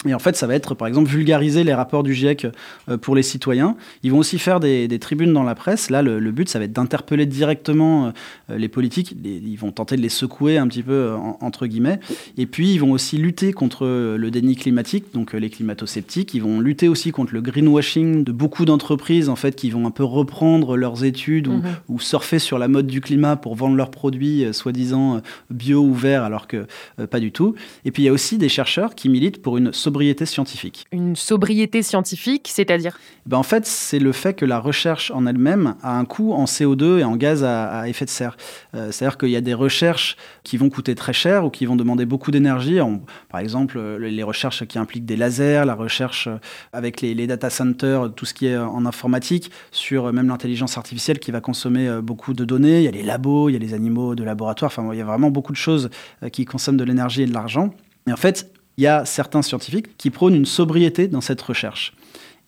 et 0.05 0.15
en 0.15 0.19
fait, 0.19 0.37
ça 0.37 0.47
va 0.47 0.55
être, 0.55 0.75
par 0.75 0.87
exemple, 0.87 1.09
vulgariser 1.09 1.65
les 1.65 1.73
rapports 1.73 2.03
du 2.03 2.13
GIEC 2.13 2.49
euh, 2.89 2.99
pour 2.99 3.17
les 3.17 3.23
citoyens. 3.23 3.77
Ils 4.03 4.13
vont 4.13 4.19
aussi 4.19 4.39
faire 4.39 4.61
des, 4.61 4.87
tribunes 5.01 5.33
dans 5.33 5.43
la 5.43 5.55
presse. 5.55 5.91
Là, 5.91 6.03
le, 6.03 6.31
but, 6.33 6.49
ça 6.49 6.59
va 6.59 6.67
être 6.67 6.73
d'interpeller 6.73 7.25
directement 7.27 8.13
euh, 8.51 8.59
les 8.59 8.69
politiques. 8.69 9.15
ils 9.25 9.57
vont 9.57 9.73
tenter 9.73 9.97
de 9.97 10.03
les 10.03 10.09
secouer 10.11 10.59
un 10.59 10.69
petit 10.69 10.83
peu, 10.83 10.93
euh, 10.93 11.17
entre 11.41 11.67
guillemets. 11.67 11.99
Et 12.37 12.47
puis, 12.47 12.73
ils 12.73 12.79
vont 12.79 12.93
aussi 12.93 13.17
lutter 13.17 13.53
contre 13.53 13.87
le 13.87 14.31
déni 14.31 14.55
climatique, 14.55 15.07
donc 15.15 15.33
les 15.33 15.49
climato-sceptiques. 15.49 16.35
Ils 16.35 16.43
vont 16.43 16.61
lutter 16.61 16.89
aussi 16.89 17.11
contre 17.11 17.33
le 17.33 17.41
greenwashing 17.41 18.23
de 18.23 18.33
beaucoup 18.33 18.65
d'entreprises, 18.65 19.29
en 19.29 19.37
fait, 19.37 19.57
qui 19.57 19.71
vont 19.71 19.87
un 19.87 19.91
peu 19.91 20.05
reprendre 20.05 20.77
leurs 20.77 21.05
études 21.05 21.49
ou, 21.49 21.63
mhm. 21.89 22.01
surfer 22.01 22.39
sur 22.39 22.59
la 22.59 22.69
mode 22.69 22.87
du 22.87 23.01
climat 23.01 23.37
pour 23.37 23.55
vendre 23.55 23.77
leurs 23.77 23.91
produits, 23.91 24.45
soi-disant 24.53 25.23
bio 25.51 25.81
ou 25.81 25.95
verts, 25.95 26.23
alors 26.23 26.47
que 26.47 26.67
pas 27.11 27.19
du 27.19 27.33
tout. 27.33 27.55
Et 27.85 27.91
puis, 27.91 28.03
il 28.03 28.07
y 28.07 28.09
a 28.09 28.13
aussi 28.13 28.39
des 28.39 28.49
chercheurs 28.49 28.95
qui 28.95 29.09
militent 29.09 29.41
pour 29.41 29.57
une 29.57 29.73
sobriété 29.87 30.27
scientifique. 30.27 30.85
Une 30.91 31.15
sobriété 31.15 31.81
scientifique, 31.81 32.49
c'est-à-dire 32.53 32.99
ben 33.25 33.37
En 33.37 33.45
fait, 33.45 33.65
c'est 33.67 34.01
le 34.01 34.11
fait 34.11 34.35
que 34.35 34.45
la 34.45 34.59
recherche 34.59 35.13
en 35.13 35.27
elle-même 35.27 35.77
a 35.81 35.97
un 35.97 36.05
coût 36.05 36.33
en 36.33 36.47
CO2 36.47 36.99
et 36.99 37.05
en 37.05 37.15
gaz 37.15 37.45
à, 37.45 37.89
effet 37.89 38.05
de 38.05 38.11
serre. 38.11 38.37
Euh, 38.75 38.91
c'est-à-dire 38.91 39.17
qu'il 39.17 39.31
y 39.31 39.37
a 39.37 39.41
des 39.41 39.55
recherches 39.55 40.17
qui 40.43 40.57
vont 40.57 40.71
coûter 40.71 40.97
très 40.97 41.13
cher 41.13 41.45
ou 41.45 41.51
qui 41.51 41.67
vont 41.67 41.77
demander 41.77 42.05
beaucoup 42.05 42.33
d'énergie. 42.33 42.81
Par 43.29 43.39
exemple, 43.39 43.79
euh, 43.79 43.97
les 43.99 44.25
recherches 44.25 44.67
qui 44.67 44.77
impliquent 44.77 45.07
des 45.07 45.17
lasers, 45.17 45.65
la 45.65 45.77
recherche 45.77 46.27
euh, 46.27 46.39
avec 46.73 47.01
les, 47.01 47.15
les 47.15 47.29
data 47.29 47.49
centers, 47.49 48.13
tout 48.17 48.27
ce 48.27 48.35
qui 48.35 48.47
est 48.47 48.57
en 48.57 48.87
informatique, 48.87 49.53
sur 49.71 50.13
même 50.13 50.27
l'intelligence 50.27 50.77
artificielle 50.79 51.21
qui 51.21 51.31
va 51.31 51.41
consommer 51.41 52.01
beaucoup 52.03 52.33
de 52.35 52.45
données. 52.45 52.79
Il 52.79 52.85
y 52.85 52.89
a 52.89 52.91
les 52.91 53.05
labos, 53.05 53.51
il 53.51 53.53
y 53.53 53.57
a 53.57 53.61
les 53.61 53.73
animaux 53.73 54.17
de 54.17 54.25
laboratoire. 54.25 54.73
Enfin, 54.73 54.89
il 54.93 54.99
y 54.99 55.01
a 55.01 55.05
vraiment 55.05 55.31
beaucoup 55.31 55.53
de 55.53 55.57
choses 55.69 55.91
qui 56.33 56.45
consomment 56.45 56.77
de 56.77 56.85
l'énergie 56.85 57.23
et 57.23 57.27
de 57.27 57.35
l'argent. 57.35 57.71
Et 58.09 58.13
en 58.13 58.17
fait, 58.17 58.51
il 58.77 58.85
y 58.85 58.87
a 58.87 59.05
certains 59.05 59.43
scientifiques 59.43 59.97
qui 59.97 60.11
prônent 60.11 60.35
une 60.35 60.47
sobriété 60.47 61.09
dans 61.09 61.21
cette 61.21 61.43
recherche. 61.43 61.95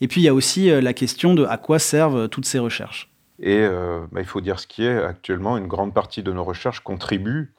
Et 0.01 0.09
puis 0.09 0.21
il 0.21 0.25
y 0.25 0.29
a 0.29 0.35
aussi 0.35 0.71
euh, 0.71 0.81
la 0.81 0.93
question 0.93 1.35
de 1.35 1.45
à 1.45 1.57
quoi 1.57 1.79
servent 1.79 2.29
toutes 2.29 2.47
ces 2.47 2.59
recherches. 2.59 3.11
Et 3.41 3.59
euh, 3.59 4.01
bah, 4.12 4.21
il 4.21 4.27
faut 4.27 4.41
dire 4.41 4.59
ce 4.59 4.67
qui 4.67 4.85
est, 4.85 5.03
actuellement, 5.03 5.57
une 5.57 5.67
grande 5.67 5.95
partie 5.95 6.23
de 6.23 6.33
nos 6.33 6.45
recherches 6.45 6.81
contribue 6.81 7.55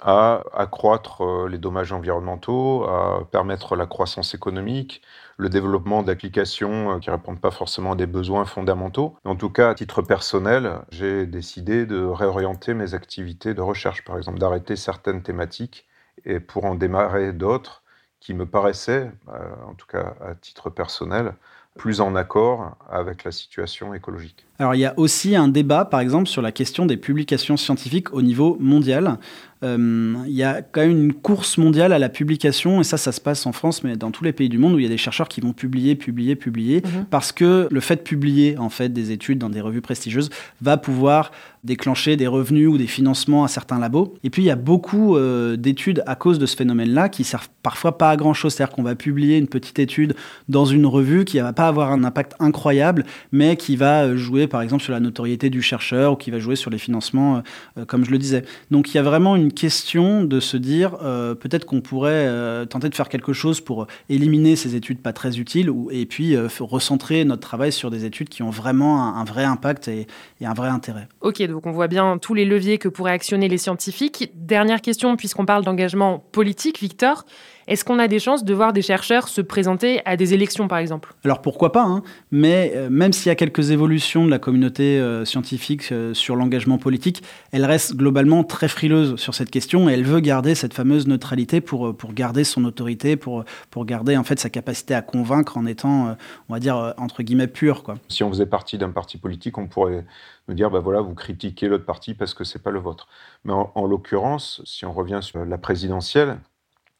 à 0.00 0.42
accroître 0.52 1.22
euh, 1.22 1.48
les 1.48 1.58
dommages 1.58 1.92
environnementaux, 1.92 2.84
à 2.84 3.28
permettre 3.30 3.76
la 3.76 3.86
croissance 3.86 4.34
économique, 4.34 5.02
le 5.36 5.48
développement 5.48 6.02
d'applications 6.02 6.98
qui 7.00 7.10
ne 7.10 7.14
répondent 7.14 7.40
pas 7.40 7.50
forcément 7.50 7.92
à 7.92 7.96
des 7.96 8.06
besoins 8.06 8.44
fondamentaux. 8.44 9.16
En 9.24 9.36
tout 9.36 9.50
cas, 9.50 9.70
à 9.70 9.74
titre 9.74 10.02
personnel, 10.02 10.80
j'ai 10.90 11.26
décidé 11.26 11.86
de 11.86 12.04
réorienter 12.04 12.74
mes 12.74 12.94
activités 12.94 13.54
de 13.54 13.60
recherche, 13.60 14.04
par 14.04 14.16
exemple 14.16 14.38
d'arrêter 14.38 14.76
certaines 14.76 15.22
thématiques 15.22 15.86
et 16.24 16.38
pour 16.38 16.64
en 16.64 16.74
démarrer 16.74 17.32
d'autres 17.32 17.83
qui 18.24 18.32
me 18.32 18.46
paraissait, 18.46 19.12
euh, 19.28 19.54
en 19.66 19.74
tout 19.74 19.86
cas 19.86 20.14
à 20.20 20.34
titre 20.34 20.70
personnel, 20.70 21.34
plus 21.76 22.00
en 22.00 22.16
accord 22.16 22.76
avec 22.88 23.22
la 23.22 23.32
situation 23.32 23.92
écologique. 23.92 24.46
Alors 24.58 24.74
il 24.74 24.80
y 24.80 24.84
a 24.84 24.94
aussi 24.96 25.34
un 25.34 25.48
débat, 25.48 25.84
par 25.84 26.00
exemple, 26.00 26.28
sur 26.28 26.42
la 26.42 26.52
question 26.52 26.86
des 26.86 26.96
publications 26.96 27.56
scientifiques 27.56 28.12
au 28.12 28.22
niveau 28.22 28.56
mondial. 28.60 29.18
Euh, 29.64 30.14
il 30.26 30.34
y 30.34 30.42
a 30.42 30.60
quand 30.60 30.82
même 30.82 30.90
une 30.90 31.12
course 31.14 31.56
mondiale 31.56 31.92
à 31.92 31.98
la 31.98 32.08
publication, 32.08 32.80
et 32.80 32.84
ça, 32.84 32.98
ça 32.98 33.12
se 33.12 33.20
passe 33.20 33.46
en 33.46 33.52
France, 33.52 33.82
mais 33.82 33.96
dans 33.96 34.10
tous 34.10 34.22
les 34.22 34.32
pays 34.32 34.48
du 34.48 34.58
monde 34.58 34.74
où 34.74 34.78
il 34.78 34.82
y 34.82 34.86
a 34.86 34.90
des 34.90 34.98
chercheurs 34.98 35.28
qui 35.28 35.40
vont 35.40 35.52
publier, 35.52 35.94
publier, 35.94 36.36
publier, 36.36 36.82
mhm. 36.84 37.06
parce 37.10 37.32
que 37.32 37.66
le 37.70 37.80
fait 37.80 37.96
de 37.96 38.02
publier 38.02 38.58
en 38.58 38.68
fait 38.68 38.92
des 38.92 39.10
études 39.10 39.38
dans 39.38 39.48
des 39.48 39.62
revues 39.62 39.80
prestigieuses 39.80 40.28
va 40.60 40.76
pouvoir 40.76 41.30
déclencher 41.62 42.16
des 42.16 42.26
revenus 42.26 42.68
ou 42.68 42.76
des 42.76 42.86
financements 42.86 43.42
à 43.42 43.48
certains 43.48 43.78
labos. 43.78 44.14
Et 44.22 44.28
puis 44.28 44.42
il 44.42 44.46
y 44.46 44.50
a 44.50 44.56
beaucoup 44.56 45.16
euh, 45.16 45.56
d'études 45.56 46.02
à 46.06 46.14
cause 46.14 46.38
de 46.38 46.44
ce 46.44 46.56
phénomène-là 46.56 47.08
qui 47.08 47.24
servent 47.24 47.48
parfois 47.62 47.96
pas 47.96 48.10
à 48.10 48.16
grand-chose, 48.16 48.52
c'est-à-dire 48.52 48.74
qu'on 48.74 48.82
va 48.82 48.94
publier 48.94 49.38
une 49.38 49.48
petite 49.48 49.78
étude 49.78 50.14
dans 50.50 50.66
une 50.66 50.84
revue 50.84 51.24
qui 51.24 51.38
va 51.38 51.54
pas 51.54 51.54
pas 51.54 51.68
avoir 51.68 51.92
un 51.92 52.04
impact 52.04 52.34
incroyable, 52.40 53.04
mais 53.32 53.56
qui 53.56 53.76
va 53.76 54.14
jouer 54.16 54.43
par 54.46 54.62
exemple 54.62 54.82
sur 54.82 54.92
la 54.92 55.00
notoriété 55.00 55.50
du 55.50 55.62
chercheur 55.62 56.12
ou 56.12 56.16
qui 56.16 56.30
va 56.30 56.38
jouer 56.38 56.56
sur 56.56 56.70
les 56.70 56.78
financements, 56.78 57.42
comme 57.86 58.04
je 58.04 58.10
le 58.10 58.18
disais. 58.18 58.44
Donc 58.70 58.92
il 58.92 58.96
y 58.96 59.00
a 59.00 59.02
vraiment 59.02 59.36
une 59.36 59.52
question 59.52 60.24
de 60.24 60.40
se 60.40 60.56
dire 60.56 60.96
peut-être 60.98 61.64
qu'on 61.64 61.80
pourrait 61.80 62.66
tenter 62.66 62.88
de 62.88 62.94
faire 62.94 63.08
quelque 63.08 63.32
chose 63.32 63.60
pour 63.60 63.86
éliminer 64.08 64.56
ces 64.56 64.74
études 64.74 65.00
pas 65.00 65.12
très 65.12 65.38
utiles 65.38 65.70
et 65.90 66.06
puis 66.06 66.36
recentrer 66.60 67.24
notre 67.24 67.42
travail 67.42 67.72
sur 67.72 67.90
des 67.90 68.04
études 68.04 68.28
qui 68.28 68.42
ont 68.42 68.50
vraiment 68.50 69.16
un, 69.16 69.24
vrai 69.24 69.44
impact 69.44 69.88
et, 69.88 70.06
et 70.40 70.46
un 70.46 70.54
vrai 70.54 70.68
intérêt. 70.68 71.08
Ok, 71.20 71.42
donc 71.42 71.66
on 71.66 71.72
voit 71.72 71.88
bien 71.88 72.18
tous 72.18 72.34
les 72.34 72.44
leviers 72.44 72.78
que 72.78 72.88
pourraient 72.88 73.12
actionner 73.12 73.48
les 73.48 73.58
scientifiques. 73.58 74.32
Dernière 74.34 74.80
question, 74.80 75.16
puisqu'on 75.16 75.46
parle 75.46 75.64
d'engagement 75.64 76.24
politique, 76.32 76.80
Victor. 76.80 77.24
Est-ce 77.66 77.84
qu'on 77.84 77.98
a 77.98 78.08
des 78.08 78.18
chances 78.18 78.44
de 78.44 78.52
voir 78.52 78.72
des 78.72 78.82
chercheurs 78.82 79.28
se 79.28 79.40
présenter 79.40 80.02
à 80.04 80.16
des 80.16 80.34
élections, 80.34 80.68
par 80.68 80.78
exemple? 80.78 81.14
Alors 81.24 81.40
pourquoi 81.40 81.72
pas, 81.72 81.84
hein 81.84 82.02
mais 82.30 82.72
euh, 82.74 82.90
même 82.90 83.12
s'il 83.12 83.28
y 83.28 83.30
a 83.30 83.34
quelques 83.34 83.70
évolutions 83.70 84.26
de 84.26 84.30
la 84.30 84.38
communauté 84.38 84.98
euh, 85.00 85.24
scientifique 85.24 85.90
euh, 85.92 86.12
sur 86.12 86.36
l'engagement 86.36 86.78
politique, 86.78 87.22
elle 87.52 87.64
reste 87.64 87.96
globalement 87.96 88.44
très 88.44 88.68
frileuse 88.68 89.16
sur 89.16 89.34
cette 89.34 89.50
question 89.50 89.88
et 89.88 89.94
elle 89.94 90.04
veut 90.04 90.20
garder 90.20 90.54
cette 90.54 90.74
fameuse 90.74 91.06
neutralité 91.06 91.60
pour, 91.60 91.96
pour 91.96 92.12
garder 92.12 92.44
son 92.44 92.64
autorité, 92.64 93.16
pour, 93.16 93.44
pour 93.70 93.86
garder 93.86 94.16
en 94.16 94.24
fait 94.24 94.38
sa 94.38 94.50
capacité 94.50 94.94
à 94.94 95.02
convaincre 95.02 95.56
en 95.56 95.64
étant, 95.66 96.16
on 96.48 96.52
va 96.52 96.60
dire, 96.60 96.94
entre 96.98 97.22
guillemets, 97.22 97.46
pur. 97.46 97.82
Quoi. 97.82 97.94
Si 98.08 98.22
on 98.22 98.30
faisait 98.30 98.46
partie 98.46 98.78
d'un 98.78 98.90
parti 98.90 99.16
politique, 99.16 99.56
on 99.58 99.66
pourrait 99.66 100.04
nous 100.48 100.54
dire, 100.54 100.70
bah 100.70 100.80
voilà, 100.80 101.00
vous 101.00 101.14
critiquez 101.14 101.68
l'autre 101.68 101.84
parti 101.84 102.14
parce 102.14 102.34
que 102.34 102.44
c'est 102.44 102.62
pas 102.62 102.70
le 102.70 102.80
vôtre. 102.80 103.08
Mais 103.44 103.52
en 103.52 103.86
l'occurrence, 103.86 104.60
si 104.64 104.84
on 104.84 104.92
revient 104.92 105.20
sur 105.22 105.44
la 105.44 105.58
présidentielle, 105.58 106.38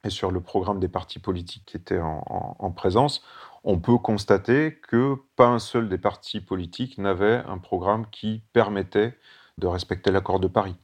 et 0.05 0.11
sur 0.11 0.31
le 0.31 0.40
programme 0.40 0.81
des 0.81 0.88
partis 0.88 1.19
politiques 1.19 1.64
qui 1.67 1.77
étaient 1.77 2.01
en, 2.01 2.71
présence, 2.71 3.25
on 3.64 3.79
peut 3.79 3.97
constater 3.97 4.79
que 4.88 5.17
pas 5.37 5.47
un 5.47 5.59
seul 5.59 5.88
des 5.88 5.99
partis 5.99 6.40
politiques 6.40 6.99
n'avait 6.99 7.43
un 7.47 7.59
programme 7.59 8.07
qui 8.11 8.43
permettait 8.53 9.17
de 9.59 9.67
respecter 9.67 10.11
l'accord 10.11 10.40
de 10.40 10.49
Paris. 10.49 10.77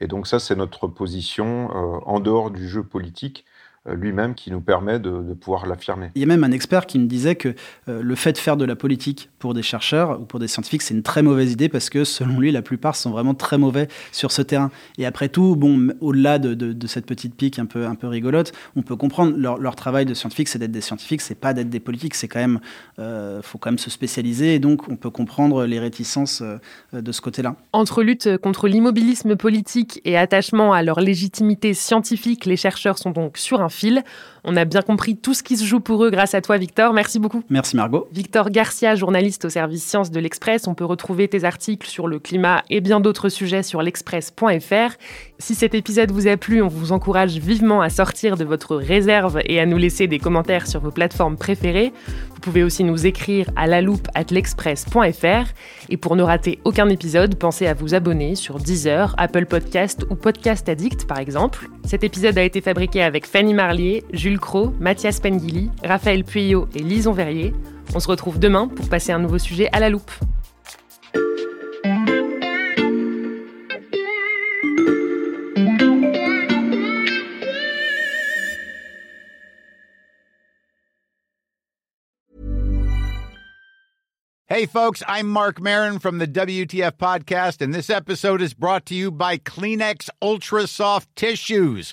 Et 0.00 0.06
donc 0.06 0.26
ça, 0.26 0.38
c'est 0.38 0.56
notre 0.56 0.88
position 0.88 1.70
euh, 1.70 2.00
en 2.04 2.20
dehors 2.20 2.50
du 2.50 2.68
jeu 2.68 2.82
politique 2.82 3.44
lui-même 3.86 4.34
qui 4.34 4.50
nous 4.50 4.60
permet 4.60 4.98
de, 4.98 5.34
pouvoir 5.34 5.66
l'affirmer. 5.66 6.10
Il 6.14 6.20
y 6.20 6.24
a 6.24 6.26
même 6.26 6.44
un 6.44 6.52
expert 6.52 6.86
qui 6.86 6.98
me 6.98 7.06
disait 7.06 7.34
que 7.34 7.54
euh, 7.88 8.02
le 8.02 8.14
fait 8.14 8.32
de 8.32 8.38
faire 8.38 8.56
de 8.56 8.64
la 8.64 8.76
politique 8.76 9.30
pour 9.38 9.52
des 9.52 9.62
chercheurs 9.62 10.20
ou 10.20 10.24
pour 10.24 10.40
des 10.40 10.48
scientifiques, 10.48 10.82
c'est 10.82 10.94
une 10.94 11.02
très 11.02 11.22
mauvaise 11.22 11.52
idée 11.52 11.68
parce 11.68 11.90
que 11.90 12.04
selon 12.04 12.38
lui, 12.38 12.50
la 12.50 12.62
plupart 12.62 12.96
sont 12.96 13.10
vraiment 13.10 13.34
très 13.34 13.58
mauvais 13.58 13.88
sur 14.12 14.32
ce 14.32 14.42
terrain. 14.42 14.70
Et 14.96 15.04
après 15.04 15.28
tout, 15.28 15.56
bon, 15.56 15.92
au-delà 16.00 16.38
de, 16.38 16.86
cette 16.86 17.06
petite 17.06 17.34
pique 17.34 17.58
un 17.58 17.66
peu, 17.66 17.86
un 17.86 17.94
peu 17.94 18.06
rigolote, 18.06 18.52
on 18.76 18.82
peut 18.82 18.96
comprendre 18.96 19.36
leur, 19.36 19.74
travail 19.74 20.06
de 20.06 20.14
scientifique, 20.14 20.48
c'est 20.48 20.58
d'être 20.58 20.70
des 20.70 20.80
scientifiques, 20.80 21.20
c'est 21.20 21.34
pas 21.34 21.52
d'être 21.52 21.68
des 21.68 21.80
politiques, 21.80 22.14
c'est 22.14 22.28
quand 22.28 22.38
même, 22.38 22.60
euh, 23.00 23.42
faut 23.42 23.58
quand 23.58 23.70
même 23.70 23.78
se 23.78 23.90
spécialiser 23.90 24.54
et 24.54 24.58
donc 24.60 24.88
on 24.88 24.96
peut 24.96 25.10
comprendre 25.10 25.64
les 25.66 25.80
réticences 25.80 26.42
de 26.92 27.12
ce 27.12 27.20
côté-là. 27.20 27.56
Entre 27.72 28.02
lutte 28.02 28.36
contre 28.38 28.68
l'immobilisme 28.68 29.36
politique 29.36 30.00
et 30.04 30.16
attachement 30.16 30.72
à 30.72 30.82
leur 30.82 31.00
légitimité 31.00 31.74
scientifique, 31.74 32.46
les 32.46 32.56
chercheurs 32.56 32.98
sont 32.98 33.10
donc 33.10 33.36
sur 33.36 33.60
un 33.60 33.68
fil. 33.74 34.02
On 34.46 34.56
a 34.56 34.66
bien 34.66 34.82
compris 34.82 35.16
tout 35.16 35.32
ce 35.32 35.42
qui 35.42 35.56
se 35.56 35.64
joue 35.64 35.80
pour 35.80 36.04
eux 36.04 36.10
grâce 36.10 36.34
à 36.34 36.42
toi, 36.42 36.58
Victor. 36.58 36.92
Merci 36.92 37.18
beaucoup. 37.18 37.42
Merci, 37.48 37.76
Margot. 37.76 38.06
Victor 38.12 38.50
Garcia, 38.50 38.94
journaliste 38.94 39.46
au 39.46 39.48
service 39.48 39.82
Sciences 39.82 40.10
de 40.10 40.20
l'Express. 40.20 40.66
On 40.66 40.74
peut 40.74 40.84
retrouver 40.84 41.28
tes 41.28 41.44
articles 41.44 41.88
sur 41.88 42.08
le 42.08 42.18
climat 42.18 42.62
et 42.68 42.82
bien 42.82 43.00
d'autres 43.00 43.30
sujets 43.30 43.62
sur 43.62 43.80
l'express.fr. 43.80 44.96
Si 45.38 45.54
cet 45.54 45.74
épisode 45.74 46.10
vous 46.12 46.28
a 46.28 46.36
plu, 46.36 46.60
on 46.60 46.68
vous 46.68 46.92
encourage 46.92 47.38
vivement 47.38 47.80
à 47.80 47.88
sortir 47.88 48.36
de 48.36 48.44
votre 48.44 48.76
réserve 48.76 49.40
et 49.46 49.60
à 49.60 49.66
nous 49.66 49.78
laisser 49.78 50.06
des 50.06 50.18
commentaires 50.18 50.66
sur 50.66 50.80
vos 50.80 50.90
plateformes 50.90 51.36
préférées. 51.36 51.92
Vous 52.34 52.40
pouvez 52.40 52.62
aussi 52.62 52.84
nous 52.84 53.06
écrire 53.06 53.48
à 53.56 53.66
la 53.66 53.80
loupe 53.80 54.08
at 54.14 54.26
l'express.fr. 54.30 55.48
Et 55.88 55.96
pour 55.96 56.16
ne 56.16 56.22
rater 56.22 56.58
aucun 56.64 56.90
épisode, 56.90 57.36
pensez 57.36 57.66
à 57.66 57.72
vous 57.72 57.94
abonner 57.94 58.34
sur 58.34 58.58
Deezer, 58.58 59.14
Apple 59.16 59.46
Podcast 59.46 60.04
ou 60.10 60.16
Podcast 60.16 60.68
Addict 60.68 61.06
par 61.06 61.18
exemple. 61.18 61.70
Cet 61.84 62.04
épisode 62.04 62.36
a 62.36 62.42
été 62.42 62.60
fabriqué 62.60 63.02
avec 63.02 63.26
Fanny 63.26 63.54
Jules 64.12 64.38
Cro, 64.38 64.74
Mathias 64.80 65.20
Pengili, 65.20 65.70
Raphaël 65.82 66.24
Pueyo 66.24 66.68
et 66.74 66.80
Lison 66.80 67.12
Verrier. 67.12 67.54
On 67.94 68.00
se 68.00 68.08
retrouve 68.08 68.38
demain 68.38 68.68
pour 68.68 68.88
passer 68.88 69.12
un 69.12 69.18
nouveau 69.18 69.38
sujet 69.38 69.68
à 69.72 69.80
la 69.80 69.88
loupe. 69.88 70.10
Hey, 84.46 84.66
folks, 84.66 85.02
I'm 85.08 85.28
Mark 85.28 85.60
Marin 85.60 85.98
from 85.98 86.18
the 86.18 86.28
WTF 86.28 86.92
Podcast, 86.92 87.60
and 87.60 87.74
this 87.74 87.90
episode 87.90 88.40
is 88.40 88.54
brought 88.54 88.86
to 88.86 88.94
you 88.94 89.10
by 89.10 89.36
Kleenex 89.36 90.10
Ultra 90.22 90.68
Soft 90.68 91.08
Tissues 91.16 91.92